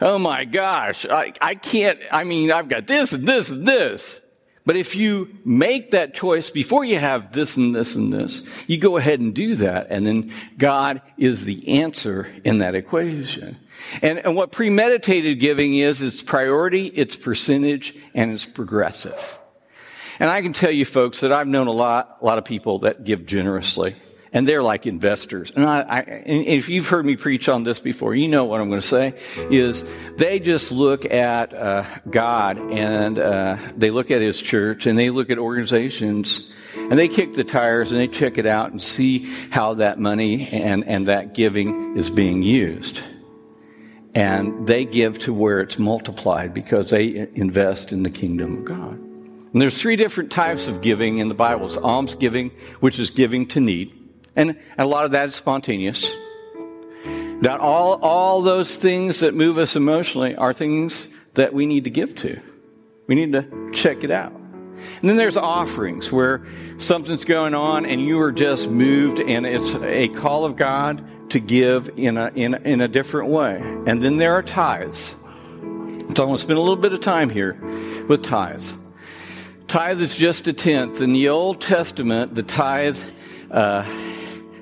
Oh 0.00 0.18
my 0.18 0.44
gosh, 0.44 1.06
I, 1.06 1.32
I 1.40 1.54
can't, 1.54 1.98
I 2.10 2.24
mean, 2.24 2.52
I've 2.52 2.68
got 2.68 2.86
this 2.86 3.12
and 3.12 3.26
this 3.26 3.48
and 3.48 3.66
this. 3.66 4.20
But 4.64 4.76
if 4.76 4.94
you 4.94 5.36
make 5.44 5.92
that 5.92 6.14
choice 6.14 6.50
before 6.50 6.84
you 6.84 6.98
have 6.98 7.32
this 7.32 7.56
and 7.56 7.74
this 7.74 7.96
and 7.96 8.12
this, 8.12 8.42
you 8.68 8.78
go 8.78 8.96
ahead 8.96 9.18
and 9.18 9.34
do 9.34 9.56
that, 9.56 9.88
and 9.90 10.06
then 10.06 10.32
God 10.56 11.02
is 11.18 11.44
the 11.44 11.80
answer 11.80 12.28
in 12.44 12.58
that 12.58 12.76
equation. 12.76 13.56
And, 14.02 14.20
and 14.20 14.36
what 14.36 14.52
premeditated 14.52 15.40
giving 15.40 15.76
is, 15.76 16.00
it's 16.00 16.22
priority, 16.22 16.86
it's 16.86 17.16
percentage, 17.16 17.96
and 18.14 18.32
it's 18.32 18.46
progressive. 18.46 19.38
And 20.18 20.30
I 20.30 20.42
can 20.42 20.52
tell 20.52 20.70
you, 20.70 20.84
folks, 20.84 21.20
that 21.20 21.32
I've 21.32 21.46
known 21.46 21.66
a 21.66 21.72
lot, 21.72 22.18
a 22.20 22.24
lot 22.24 22.38
of 22.38 22.44
people 22.44 22.80
that 22.80 23.04
give 23.04 23.26
generously, 23.26 23.96
and 24.32 24.48
they're 24.48 24.62
like 24.62 24.86
investors. 24.86 25.52
And, 25.54 25.66
I, 25.66 25.80
I, 25.80 26.00
and 26.00 26.46
if 26.46 26.68
you've 26.68 26.88
heard 26.88 27.04
me 27.04 27.16
preach 27.16 27.48
on 27.48 27.64
this 27.64 27.80
before, 27.80 28.14
you 28.14 28.28
know 28.28 28.44
what 28.44 28.60
I'm 28.60 28.68
going 28.68 28.80
to 28.80 28.86
say 28.86 29.14
is 29.50 29.84
they 30.16 30.40
just 30.40 30.72
look 30.72 31.04
at 31.04 31.52
uh, 31.52 31.84
God 32.08 32.58
and 32.58 33.18
uh, 33.18 33.58
they 33.76 33.90
look 33.90 34.10
at 34.10 34.22
His 34.22 34.40
church 34.40 34.86
and 34.86 34.98
they 34.98 35.10
look 35.10 35.30
at 35.30 35.38
organizations 35.38 36.48
and 36.74 36.98
they 36.98 37.08
kick 37.08 37.34
the 37.34 37.44
tires 37.44 37.92
and 37.92 38.00
they 38.00 38.08
check 38.08 38.38
it 38.38 38.46
out 38.46 38.70
and 38.70 38.82
see 38.82 39.30
how 39.50 39.74
that 39.74 39.98
money 39.98 40.48
and, 40.48 40.86
and 40.86 41.08
that 41.08 41.34
giving 41.34 41.96
is 41.96 42.10
being 42.10 42.42
used. 42.42 43.02
And 44.14 44.66
they 44.66 44.84
give 44.84 45.18
to 45.20 45.32
where 45.32 45.60
it's 45.60 45.78
multiplied 45.78 46.52
because 46.52 46.90
they 46.90 47.28
invest 47.34 47.92
in 47.92 48.02
the 48.02 48.10
kingdom 48.10 48.58
of 48.58 48.64
God. 48.64 49.11
And 49.52 49.60
there's 49.60 49.78
three 49.78 49.96
different 49.96 50.30
types 50.32 50.66
of 50.66 50.80
giving 50.80 51.18
in 51.18 51.28
the 51.28 51.34
Bible. 51.34 51.66
It's 51.66 51.76
alms 51.76 52.14
giving, 52.14 52.50
which 52.80 52.98
is 52.98 53.10
giving 53.10 53.46
to 53.48 53.60
need. 53.60 53.98
And 54.34 54.58
a 54.78 54.86
lot 54.86 55.04
of 55.04 55.10
that 55.10 55.28
is 55.28 55.34
spontaneous. 55.34 56.10
Not 57.04 57.60
all, 57.60 57.94
all 58.02 58.40
those 58.40 58.76
things 58.76 59.20
that 59.20 59.34
move 59.34 59.58
us 59.58 59.76
emotionally 59.76 60.36
are 60.36 60.52
things 60.52 61.08
that 61.34 61.52
we 61.52 61.66
need 61.66 61.84
to 61.84 61.90
give 61.90 62.14
to. 62.16 62.40
We 63.08 63.14
need 63.14 63.32
to 63.32 63.70
check 63.72 64.04
it 64.04 64.10
out. 64.10 64.32
And 64.32 65.08
then 65.08 65.16
there's 65.16 65.36
offerings 65.36 66.10
where 66.10 66.46
something's 66.78 67.24
going 67.24 67.54
on 67.54 67.84
and 67.84 68.00
you 68.00 68.20
are 68.20 68.32
just 68.32 68.68
moved 68.68 69.20
and 69.20 69.46
it's 69.46 69.74
a 69.74 70.08
call 70.08 70.44
of 70.44 70.56
God 70.56 71.04
to 71.30 71.40
give 71.40 71.90
in 71.96 72.16
a, 72.16 72.28
in, 72.34 72.54
in 72.66 72.80
a 72.80 72.88
different 72.88 73.28
way. 73.28 73.56
And 73.86 74.02
then 74.02 74.16
there 74.16 74.32
are 74.32 74.42
tithes. 74.42 75.16
So 76.14 76.22
I 76.22 76.26
want 76.26 76.38
to 76.38 76.44
spend 76.44 76.58
a 76.58 76.62
little 76.62 76.76
bit 76.76 76.92
of 76.92 77.00
time 77.00 77.30
here 77.30 77.58
with 78.08 78.22
tithes. 78.22 78.76
Tithe 79.72 80.02
is 80.02 80.14
just 80.14 80.46
a 80.48 80.52
tenth. 80.52 81.00
In 81.00 81.14
the 81.14 81.30
Old 81.30 81.62
Testament, 81.62 82.34
the 82.34 82.42
tithe, 82.42 83.02
uh, 83.50 83.82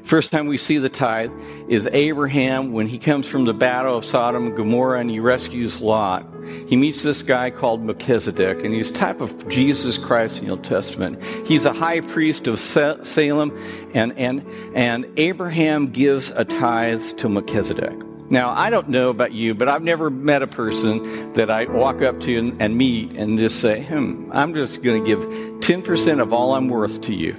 first 0.05 0.31
time 0.31 0.47
we 0.47 0.57
see 0.57 0.79
the 0.79 0.89
tithe 0.89 1.33
is 1.69 1.89
Abraham 1.93 2.71
when 2.71 2.87
he 2.87 2.97
comes 2.97 3.27
from 3.27 3.45
the 3.45 3.53
battle 3.53 3.97
of 3.97 4.05
Sodom 4.05 4.47
and 4.47 4.57
Gomorrah 4.57 5.01
and 5.01 5.11
he 5.11 5.19
rescues 5.19 5.81
Lot. 5.81 6.25
He 6.69 6.77
meets 6.77 7.03
this 7.03 7.25
guy 7.25 7.51
called 7.51 7.83
Melchizedek, 7.83 8.63
and 8.63 8.73
he's 8.73 8.89
type 8.89 9.21
of 9.21 9.49
Jesus 9.49 9.99
Christ 9.99 10.39
in 10.39 10.45
the 10.45 10.53
Old 10.53 10.63
Testament. 10.63 11.21
He's 11.45 11.65
a 11.65 11.73
high 11.73 12.03
priest 12.03 12.47
of 12.47 12.61
Salem, 12.61 13.51
and, 13.93 14.17
and, 14.17 14.47
and 14.77 15.07
Abraham 15.17 15.91
gives 15.91 16.31
a 16.31 16.45
tithe 16.45 17.03
to 17.17 17.29
Melchizedek. 17.29 18.10
Now, 18.31 18.51
I 18.51 18.71
don't 18.71 18.89
know 18.89 19.11
about 19.11 19.33
you, 19.33 19.55
but 19.55 19.69
I've 19.69 19.83
never 19.83 20.09
met 20.09 20.43
a 20.43 20.47
person 20.47 21.33
that 21.33 21.51
I 21.51 21.65
walk 21.65 22.01
up 22.01 22.21
to 22.21 22.37
and, 22.37 22.63
and 22.63 22.79
meet 22.79 23.11
and 23.13 23.37
just 23.37 23.59
say, 23.59 23.83
hmm, 23.83 24.31
I'm 24.33 24.55
just 24.55 24.83
going 24.83 25.05
to 25.05 25.07
give 25.07 25.19
10% 25.25 26.23
of 26.23 26.33
all 26.33 26.55
I'm 26.55 26.69
worth 26.69 27.01
to 27.03 27.15
you. 27.15 27.37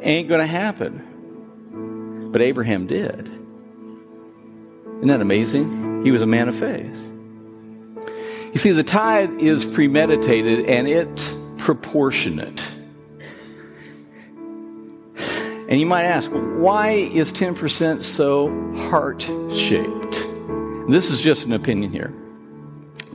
Ain't 0.00 0.28
going 0.28 0.40
to 0.40 0.46
happen. 0.46 2.30
But 2.30 2.40
Abraham 2.40 2.86
did. 2.86 3.26
Isn't 4.98 5.08
that 5.08 5.20
amazing? 5.20 6.04
He 6.04 6.12
was 6.12 6.22
a 6.22 6.26
man 6.26 6.48
of 6.48 6.56
faith. 6.56 7.10
You 8.52 8.58
see, 8.58 8.70
the 8.70 8.84
tithe 8.84 9.40
is 9.40 9.64
premeditated 9.64 10.66
and 10.66 10.86
it's 10.86 11.34
proportionate. 11.58 12.72
And 15.68 15.80
you 15.80 15.86
might 15.86 16.04
ask, 16.04 16.30
why 16.30 16.90
is 16.90 17.32
10% 17.32 18.02
so 18.02 18.48
heart 18.88 19.22
shaped? 19.52 20.28
This 20.88 21.10
is 21.10 21.20
just 21.20 21.44
an 21.44 21.52
opinion 21.52 21.90
here. 21.90 22.14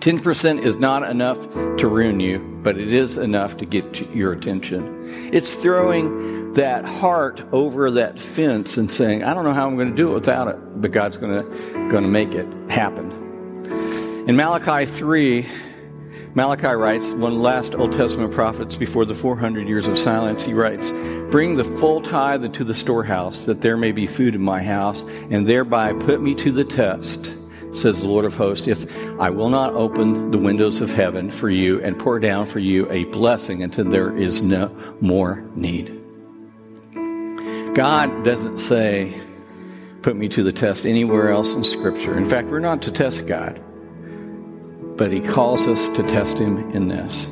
10% 0.02 0.62
is 0.62 0.76
not 0.76 1.10
enough 1.10 1.40
to 1.78 1.88
ruin 1.88 2.20
you, 2.20 2.40
but 2.64 2.78
it 2.78 2.92
is 2.92 3.18
enough 3.18 3.56
to 3.58 3.66
get 3.66 4.14
your 4.14 4.34
attention. 4.34 5.32
It's 5.32 5.56
throwing 5.56 6.54
that 6.54 6.84
heart 6.84 7.42
over 7.54 7.92
that 7.92 8.20
fence 8.20 8.76
and 8.76 8.92
saying, 8.92 9.24
I 9.24 9.34
don't 9.34 9.46
know 9.46 9.54
how 9.54 9.68
I'm 9.68 9.78
going 9.78 9.92
to 9.92 9.96
do 9.96 10.10
it 10.10 10.14
without 10.14 10.48
it, 10.50 10.82
but 10.82 10.92
God's 10.92 11.16
going 11.18 11.44
to, 11.44 11.90
going 11.90 12.04
to 12.04 12.10
make 12.10 12.34
it 12.34 12.48
happen. 12.70 13.12
In 14.28 14.36
Malachi 14.36 14.86
3, 14.86 15.48
Malachi 16.34 16.68
writes, 16.68 17.12
one 17.12 17.42
last 17.42 17.76
Old 17.76 17.94
Testament 17.94 18.34
prophets 18.34 18.76
before 18.76 19.06
the 19.06 19.16
400 19.16 19.68
years 19.68 19.88
of 19.88 19.98
silence, 19.98 20.44
he 20.44 20.54
writes, 20.54 20.92
Bring 21.30 21.56
the 21.56 21.64
full 21.64 22.02
tithe 22.02 22.46
into 22.46 22.64
the 22.64 22.74
storehouse, 22.74 23.46
that 23.46 23.62
there 23.62 23.78
may 23.78 23.92
be 23.92 24.08
food 24.08 24.36
in 24.36 24.42
my 24.42 24.64
house, 24.64 25.02
and 25.30 25.48
thereby 25.48 25.94
put 25.94 26.22
me 26.22 26.34
to 26.36 26.52
the 26.52 26.64
test 26.64 27.36
says 27.72 28.02
the 28.02 28.08
Lord 28.08 28.26
of 28.26 28.36
hosts, 28.36 28.68
if 28.68 28.86
I 29.20 29.30
will 29.30 29.50
not 29.50 29.74
open 29.74 30.32
the 30.32 30.38
windows 30.38 30.82
of 30.82 30.92
heaven 30.92 31.32
for 31.32 31.50
you 31.50 31.82
and 31.82 31.98
pour 31.98 32.20
down 32.20 32.46
for 32.46 32.60
you 32.60 32.90
a 32.92 33.06
blessing 33.06 33.64
until 33.64 33.86
there 33.86 34.16
is 34.18 34.42
no 34.42 34.76
more 35.00 35.44
need. 35.56 35.98
God 37.74 38.26
doesn't 38.26 38.58
say, 38.58 39.20
put 40.02 40.18
me 40.18 40.28
to 40.30 40.44
the 40.44 40.52
test 40.52 40.86
anywhere 40.86 41.30
else 41.30 41.54
in 41.54 41.64
Scripture. 41.64 42.18
In 42.18 42.26
fact, 42.26 42.50
we're 42.50 42.60
not 42.60 42.82
to 42.84 42.92
test 42.92 43.26
God, 43.26 43.62
but 45.02 45.12
He 45.12 45.20
calls 45.20 45.66
us 45.66 45.88
to 45.98 46.04
test 46.04 46.38
Him 46.38 46.70
in 46.76 46.88
this. 46.88 47.26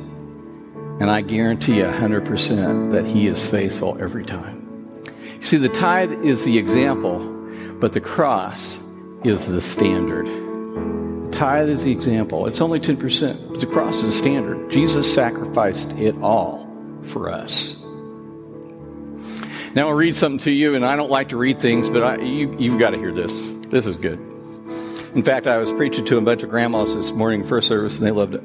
And 1.00 1.08
I 1.08 1.22
guarantee 1.22 1.76
you 1.76 1.84
100% 1.84 2.90
that 2.90 3.06
He 3.06 3.28
is 3.28 3.46
faithful 3.46 3.96
every 4.02 4.26
time. 4.26 4.98
See, 5.42 5.58
the 5.58 5.70
tithe 5.70 6.12
is 6.26 6.44
the 6.44 6.58
example, 6.58 7.20
but 7.80 7.94
the 7.94 8.02
cross 8.02 8.80
is 9.24 9.46
the 9.46 9.62
standard. 9.62 10.26
Tithe 11.32 11.70
is 11.70 11.84
the 11.84 11.92
example. 11.92 12.48
It's 12.48 12.60
only 12.60 12.80
10%, 12.80 13.50
but 13.50 13.60
the 13.60 13.68
cross 13.68 13.98
is 13.98 14.02
the 14.02 14.12
standard. 14.14 14.72
Jesus 14.72 15.14
sacrificed 15.14 15.92
it 15.92 16.16
all 16.24 16.68
for 17.04 17.32
us. 17.32 17.78
Now 19.76 19.90
I'll 19.90 19.94
read 19.94 20.16
something 20.16 20.40
to 20.46 20.52
you, 20.52 20.74
and 20.74 20.84
I 20.84 20.96
don't 20.96 21.12
like 21.12 21.30
to 21.30 21.38
read 21.38 21.60
things, 21.60 21.88
but 21.88 22.02
I, 22.02 22.16
you, 22.16 22.58
you've 22.58 22.80
got 22.80 22.90
to 22.90 22.98
hear 22.98 23.14
this. 23.14 23.32
This 23.70 23.86
is 23.86 23.96
good. 23.96 24.29
In 25.16 25.24
fact, 25.24 25.48
I 25.48 25.58
was 25.58 25.72
preaching 25.72 26.06
to 26.06 26.18
a 26.18 26.22
bunch 26.22 26.44
of 26.44 26.50
grandmas 26.50 26.94
this 26.94 27.12
morning, 27.12 27.44
first 27.44 27.68
service, 27.68 27.98
and 27.98 28.06
they 28.06 28.12
loved 28.12 28.36
it. 28.36 28.44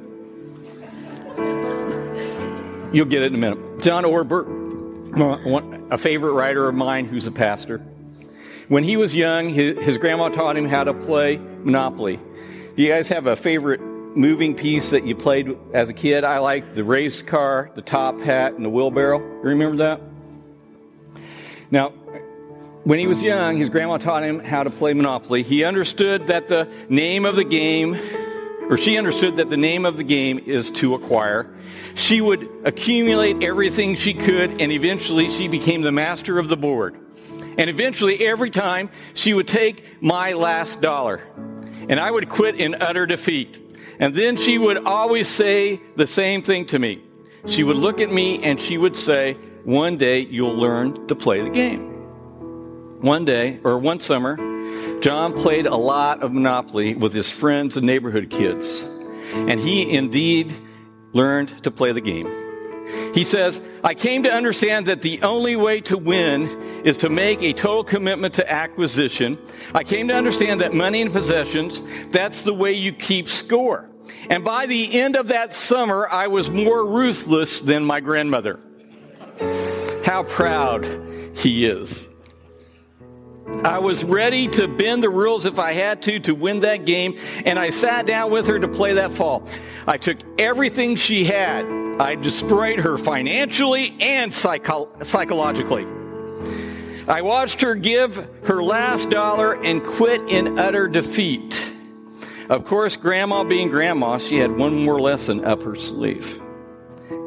You'll 2.94 3.04
get 3.06 3.22
it 3.22 3.26
in 3.26 3.34
a 3.34 3.38
minute. 3.38 3.82
John 3.82 4.04
Ortberg, 4.04 5.90
a 5.90 5.98
favorite 5.98 6.32
writer 6.32 6.66
of 6.66 6.74
mine 6.74 7.04
who's 7.04 7.26
a 7.26 7.32
pastor. 7.32 7.78
When 8.68 8.82
he 8.82 8.96
was 8.96 9.14
young, 9.14 9.50
his, 9.50 9.78
his 9.84 9.98
grandma 9.98 10.30
taught 10.30 10.56
him 10.56 10.66
how 10.66 10.84
to 10.84 10.94
play 10.94 11.36
Monopoly. 11.36 12.16
Do 12.16 12.82
you 12.82 12.88
guys 12.88 13.08
have 13.08 13.26
a 13.26 13.36
favorite 13.36 13.82
moving 13.82 14.54
piece 14.54 14.90
that 14.90 15.06
you 15.06 15.14
played 15.14 15.58
as 15.74 15.90
a 15.90 15.92
kid? 15.92 16.24
I 16.24 16.38
like 16.38 16.74
the 16.74 16.82
race 16.82 17.20
car, 17.20 17.70
the 17.74 17.82
top 17.82 18.20
hat, 18.20 18.54
and 18.54 18.64
the 18.64 18.70
wheelbarrow. 18.70 19.18
You 19.18 19.40
remember 19.42 19.76
that? 19.78 20.00
Now, 21.70 21.92
when 22.84 22.98
he 22.98 23.06
was 23.06 23.22
young, 23.22 23.56
his 23.56 23.70
grandma 23.70 23.96
taught 23.96 24.22
him 24.22 24.40
how 24.40 24.62
to 24.62 24.70
play 24.70 24.92
Monopoly. 24.92 25.42
He 25.42 25.64
understood 25.64 26.26
that 26.26 26.48
the 26.48 26.68
name 26.88 27.24
of 27.24 27.34
the 27.34 27.44
game, 27.44 27.98
or 28.68 28.76
she 28.76 28.98
understood 28.98 29.36
that 29.36 29.48
the 29.48 29.56
name 29.56 29.86
of 29.86 29.96
the 29.96 30.04
game 30.04 30.38
is 30.38 30.70
to 30.72 30.94
acquire. 30.94 31.52
She 31.94 32.20
would 32.20 32.48
accumulate 32.64 33.42
everything 33.42 33.94
she 33.94 34.12
could, 34.12 34.60
and 34.60 34.70
eventually 34.70 35.30
she 35.30 35.48
became 35.48 35.80
the 35.80 35.92
master 35.92 36.38
of 36.38 36.48
the 36.48 36.56
board. 36.56 36.98
And 37.56 37.70
eventually, 37.70 38.26
every 38.26 38.50
time, 38.50 38.90
she 39.14 39.32
would 39.32 39.48
take 39.48 40.02
my 40.02 40.32
last 40.32 40.80
dollar. 40.80 41.22
And 41.88 41.98
I 41.98 42.10
would 42.10 42.28
quit 42.28 42.56
in 42.56 42.74
utter 42.74 43.06
defeat. 43.06 43.60
And 43.98 44.14
then 44.14 44.36
she 44.36 44.58
would 44.58 44.84
always 44.84 45.28
say 45.28 45.80
the 45.96 46.06
same 46.06 46.42
thing 46.42 46.66
to 46.66 46.78
me. 46.78 47.02
She 47.46 47.62
would 47.62 47.76
look 47.76 48.00
at 48.00 48.10
me 48.10 48.42
and 48.42 48.60
she 48.60 48.76
would 48.76 48.96
say, 48.96 49.34
One 49.64 49.96
day 49.96 50.20
you'll 50.20 50.56
learn 50.56 51.06
to 51.06 51.14
play 51.14 51.42
the 51.42 51.50
game. 51.50 51.93
One 53.00 53.24
day, 53.24 53.60
or 53.64 53.78
one 53.78 54.00
summer, 54.00 54.36
John 55.00 55.34
played 55.34 55.66
a 55.66 55.76
lot 55.76 56.22
of 56.22 56.32
Monopoly 56.32 56.94
with 56.94 57.12
his 57.12 57.30
friends 57.30 57.76
and 57.76 57.86
neighborhood 57.86 58.30
kids. 58.30 58.82
And 59.34 59.60
he 59.60 59.94
indeed 59.94 60.54
learned 61.12 61.62
to 61.64 61.70
play 61.70 61.92
the 61.92 62.00
game. 62.00 62.28
He 63.14 63.24
says, 63.24 63.60
I 63.82 63.94
came 63.94 64.22
to 64.24 64.32
understand 64.32 64.86
that 64.86 65.02
the 65.02 65.22
only 65.22 65.56
way 65.56 65.80
to 65.82 65.96
win 65.96 66.48
is 66.84 66.96
to 66.98 67.08
make 67.08 67.42
a 67.42 67.52
total 67.52 67.84
commitment 67.84 68.34
to 68.34 68.50
acquisition. 68.50 69.38
I 69.74 69.84
came 69.84 70.08
to 70.08 70.14
understand 70.14 70.60
that 70.60 70.74
money 70.74 71.00
and 71.00 71.12
possessions, 71.12 71.82
that's 72.10 72.42
the 72.42 72.54
way 72.54 72.72
you 72.72 72.92
keep 72.92 73.28
score. 73.28 73.90
And 74.28 74.44
by 74.44 74.66
the 74.66 75.00
end 75.00 75.16
of 75.16 75.28
that 75.28 75.54
summer, 75.54 76.08
I 76.10 76.26
was 76.26 76.50
more 76.50 76.86
ruthless 76.86 77.60
than 77.60 77.84
my 77.84 78.00
grandmother. 78.00 78.60
How 80.04 80.24
proud 80.24 80.84
he 81.34 81.66
is. 81.66 82.06
I 83.62 83.78
was 83.78 84.04
ready 84.04 84.48
to 84.48 84.68
bend 84.68 85.02
the 85.02 85.10
rules 85.10 85.46
if 85.46 85.58
I 85.58 85.72
had 85.72 86.02
to 86.02 86.18
to 86.20 86.34
win 86.34 86.60
that 86.60 86.84
game, 86.84 87.18
and 87.44 87.58
I 87.58 87.70
sat 87.70 88.06
down 88.06 88.30
with 88.30 88.46
her 88.46 88.58
to 88.58 88.68
play 88.68 88.94
that 88.94 89.12
fall. 89.12 89.48
I 89.86 89.98
took 89.98 90.18
everything 90.38 90.96
she 90.96 91.24
had 91.24 91.64
I 91.98 92.16
destroyed 92.16 92.80
her 92.80 92.98
financially 92.98 93.96
and 94.00 94.34
psycho- 94.34 94.88
psychologically. 95.04 95.86
I 97.06 97.22
watched 97.22 97.60
her 97.60 97.74
give 97.74 98.16
her 98.44 98.62
last 98.62 99.10
dollar 99.10 99.62
and 99.62 99.84
quit 99.84 100.22
in 100.28 100.58
utter 100.58 100.88
defeat. 100.88 101.70
Of 102.48 102.64
course, 102.64 102.96
Grandma 102.96 103.44
being 103.44 103.68
Grandma, 103.68 104.18
she 104.18 104.36
had 104.38 104.56
one 104.56 104.84
more 104.84 105.00
lesson 105.00 105.44
up 105.44 105.62
her 105.62 105.76
sleeve. 105.76 106.40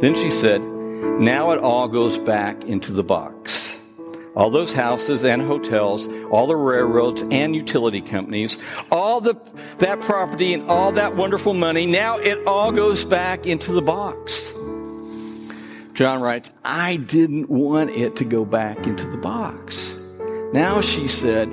Then 0.01 0.15
she 0.15 0.29
said, 0.29 0.61
Now 0.61 1.51
it 1.51 1.59
all 1.59 1.87
goes 1.87 2.17
back 2.17 2.65
into 2.65 2.91
the 2.91 3.03
box 3.03 3.79
all 4.37 4.51
those 4.51 4.71
houses 4.71 5.23
and 5.23 5.41
hotels, 5.41 6.07
all 6.29 6.45
the 6.45 6.55
railroads 6.55 7.23
and 7.31 7.55
utility 7.55 8.01
companies, 8.01 8.59
all 8.91 9.19
the, 9.19 9.35
that 9.79 9.99
property 10.01 10.53
and 10.53 10.69
all 10.69 10.91
that 10.91 11.15
wonderful 11.15 11.55
money, 11.55 11.87
now 11.87 12.19
it 12.19 12.45
all 12.45 12.71
goes 12.71 13.03
back 13.03 13.47
into 13.47 13.71
the 13.71 13.81
box. 13.81 14.53
John 15.95 16.21
writes, 16.21 16.51
I 16.63 16.97
didn't 16.97 17.49
want 17.49 17.89
it 17.89 18.17
to 18.17 18.25
go 18.25 18.45
back 18.45 18.85
into 18.85 19.07
the 19.07 19.17
box. 19.17 19.97
Now 20.53 20.81
she 20.81 21.07
said, 21.07 21.51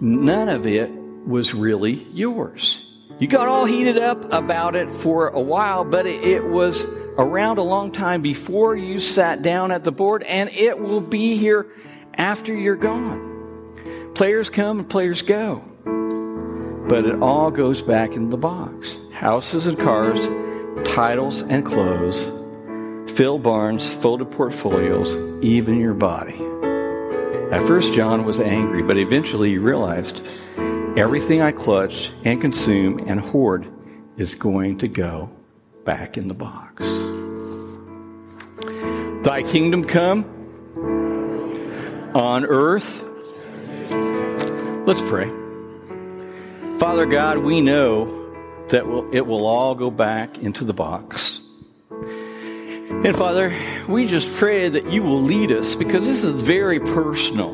none 0.00 0.48
of 0.48 0.68
it 0.68 0.92
was 1.26 1.54
really 1.54 2.04
yours. 2.12 2.86
You 3.18 3.26
got 3.26 3.48
all 3.48 3.64
heated 3.64 3.98
up 3.98 4.32
about 4.32 4.76
it 4.76 4.92
for 4.92 5.28
a 5.28 5.40
while, 5.40 5.84
but 5.84 6.06
it 6.06 6.44
was 6.44 6.86
around 7.20 7.58
a 7.58 7.62
long 7.62 7.92
time 7.92 8.22
before 8.22 8.74
you 8.74 8.98
sat 8.98 9.42
down 9.42 9.70
at 9.70 9.84
the 9.84 9.92
board, 9.92 10.22
and 10.22 10.48
it 10.50 10.78
will 10.78 11.02
be 11.02 11.36
here 11.36 11.66
after 12.14 12.54
you're 12.54 12.76
gone. 12.76 14.12
Players 14.14 14.48
come 14.48 14.80
and 14.80 14.88
players 14.88 15.20
go, 15.20 15.62
but 16.88 17.04
it 17.04 17.20
all 17.20 17.50
goes 17.50 17.82
back 17.82 18.14
in 18.14 18.30
the 18.30 18.38
box 18.38 18.98
houses 19.12 19.66
and 19.66 19.78
cars, 19.78 20.28
titles 20.88 21.42
and 21.42 21.64
clothes, 21.66 22.32
Phil 23.14 23.38
Barnes, 23.38 23.92
folded 23.92 24.30
portfolios, 24.30 25.18
even 25.44 25.78
your 25.78 25.92
body. 25.92 26.40
At 27.52 27.60
first, 27.66 27.92
John 27.92 28.24
was 28.24 28.40
angry, 28.40 28.82
but 28.82 28.96
eventually 28.96 29.50
he 29.50 29.58
realized 29.58 30.26
everything 30.96 31.42
I 31.42 31.52
clutch 31.52 32.12
and 32.24 32.40
consume 32.40 32.98
and 33.06 33.20
hoard 33.20 33.70
is 34.16 34.34
going 34.34 34.78
to 34.78 34.88
go 34.88 35.28
back 35.84 36.16
in 36.16 36.28
the 36.28 36.34
box. 36.34 37.09
Thy 39.22 39.42
kingdom 39.42 39.84
come 39.84 40.24
on 42.14 42.46
earth. 42.46 43.04
Let's 44.86 45.00
pray. 45.02 45.30
Father 46.78 47.04
God, 47.04 47.38
we 47.38 47.60
know 47.60 48.16
that 48.68 48.84
it 49.12 49.26
will 49.26 49.46
all 49.46 49.74
go 49.74 49.90
back 49.90 50.38
into 50.38 50.64
the 50.64 50.72
box. 50.72 51.42
And 51.90 53.14
Father, 53.14 53.54
we 53.88 54.06
just 54.06 54.32
pray 54.36 54.70
that 54.70 54.90
you 54.90 55.02
will 55.02 55.20
lead 55.20 55.52
us 55.52 55.74
because 55.74 56.06
this 56.06 56.24
is 56.24 56.42
very 56.42 56.80
personal. 56.80 57.52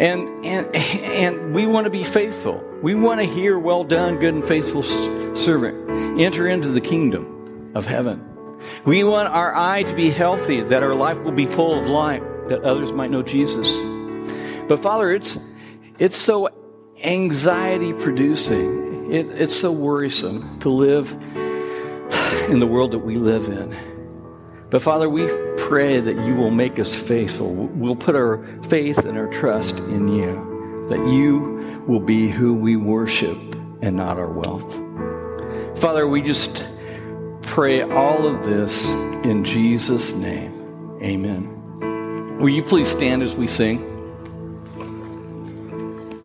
And, 0.00 0.46
and, 0.46 0.74
and 0.74 1.54
we 1.54 1.66
want 1.66 1.84
to 1.84 1.90
be 1.90 2.04
faithful. 2.04 2.64
We 2.82 2.94
want 2.94 3.20
to 3.20 3.26
hear, 3.26 3.58
well 3.58 3.84
done, 3.84 4.18
good 4.18 4.32
and 4.32 4.48
faithful 4.48 4.82
servant. 5.36 6.20
Enter 6.20 6.48
into 6.48 6.68
the 6.68 6.80
kingdom 6.80 7.72
of 7.74 7.84
heaven. 7.84 8.24
We 8.84 9.04
want 9.04 9.28
our 9.28 9.54
eye 9.54 9.82
to 9.84 9.94
be 9.94 10.10
healthy, 10.10 10.60
that 10.62 10.82
our 10.82 10.94
life 10.94 11.18
will 11.18 11.32
be 11.32 11.46
full 11.46 11.78
of 11.78 11.86
light, 11.86 12.22
that 12.48 12.62
others 12.62 12.92
might 12.92 13.10
know 13.10 13.22
Jesus. 13.22 13.70
But 14.68 14.80
Father, 14.82 15.12
it's, 15.12 15.38
it's 15.98 16.16
so 16.16 16.48
anxiety 17.02 17.92
producing. 17.92 19.12
It, 19.12 19.26
it's 19.40 19.56
so 19.58 19.72
worrisome 19.72 20.58
to 20.60 20.68
live 20.68 21.12
in 22.48 22.58
the 22.58 22.66
world 22.66 22.92
that 22.92 22.98
we 22.98 23.14
live 23.14 23.48
in. 23.48 23.76
But 24.70 24.82
Father, 24.82 25.08
we 25.08 25.26
pray 25.56 26.00
that 26.00 26.16
you 26.26 26.34
will 26.34 26.50
make 26.50 26.78
us 26.78 26.94
faithful. 26.94 27.54
We'll 27.54 27.96
put 27.96 28.14
our 28.14 28.44
faith 28.68 28.98
and 28.98 29.16
our 29.16 29.28
trust 29.28 29.78
in 29.78 30.08
you, 30.08 30.86
that 30.90 30.98
you 31.06 31.84
will 31.86 32.00
be 32.00 32.28
who 32.28 32.52
we 32.52 32.76
worship 32.76 33.38
and 33.80 33.96
not 33.96 34.18
our 34.18 34.28
wealth. 34.28 34.74
Father, 35.80 36.06
we 36.06 36.20
just 36.20 36.66
pray 37.58 37.82
all 37.82 38.24
of 38.24 38.44
this 38.44 38.84
in 39.24 39.42
Jesus' 39.44 40.12
name. 40.12 40.96
Amen. 41.02 42.38
Will 42.38 42.50
you 42.50 42.62
please 42.62 42.88
stand 42.88 43.20
as 43.20 43.34
we 43.34 43.48
sing? 43.48 43.97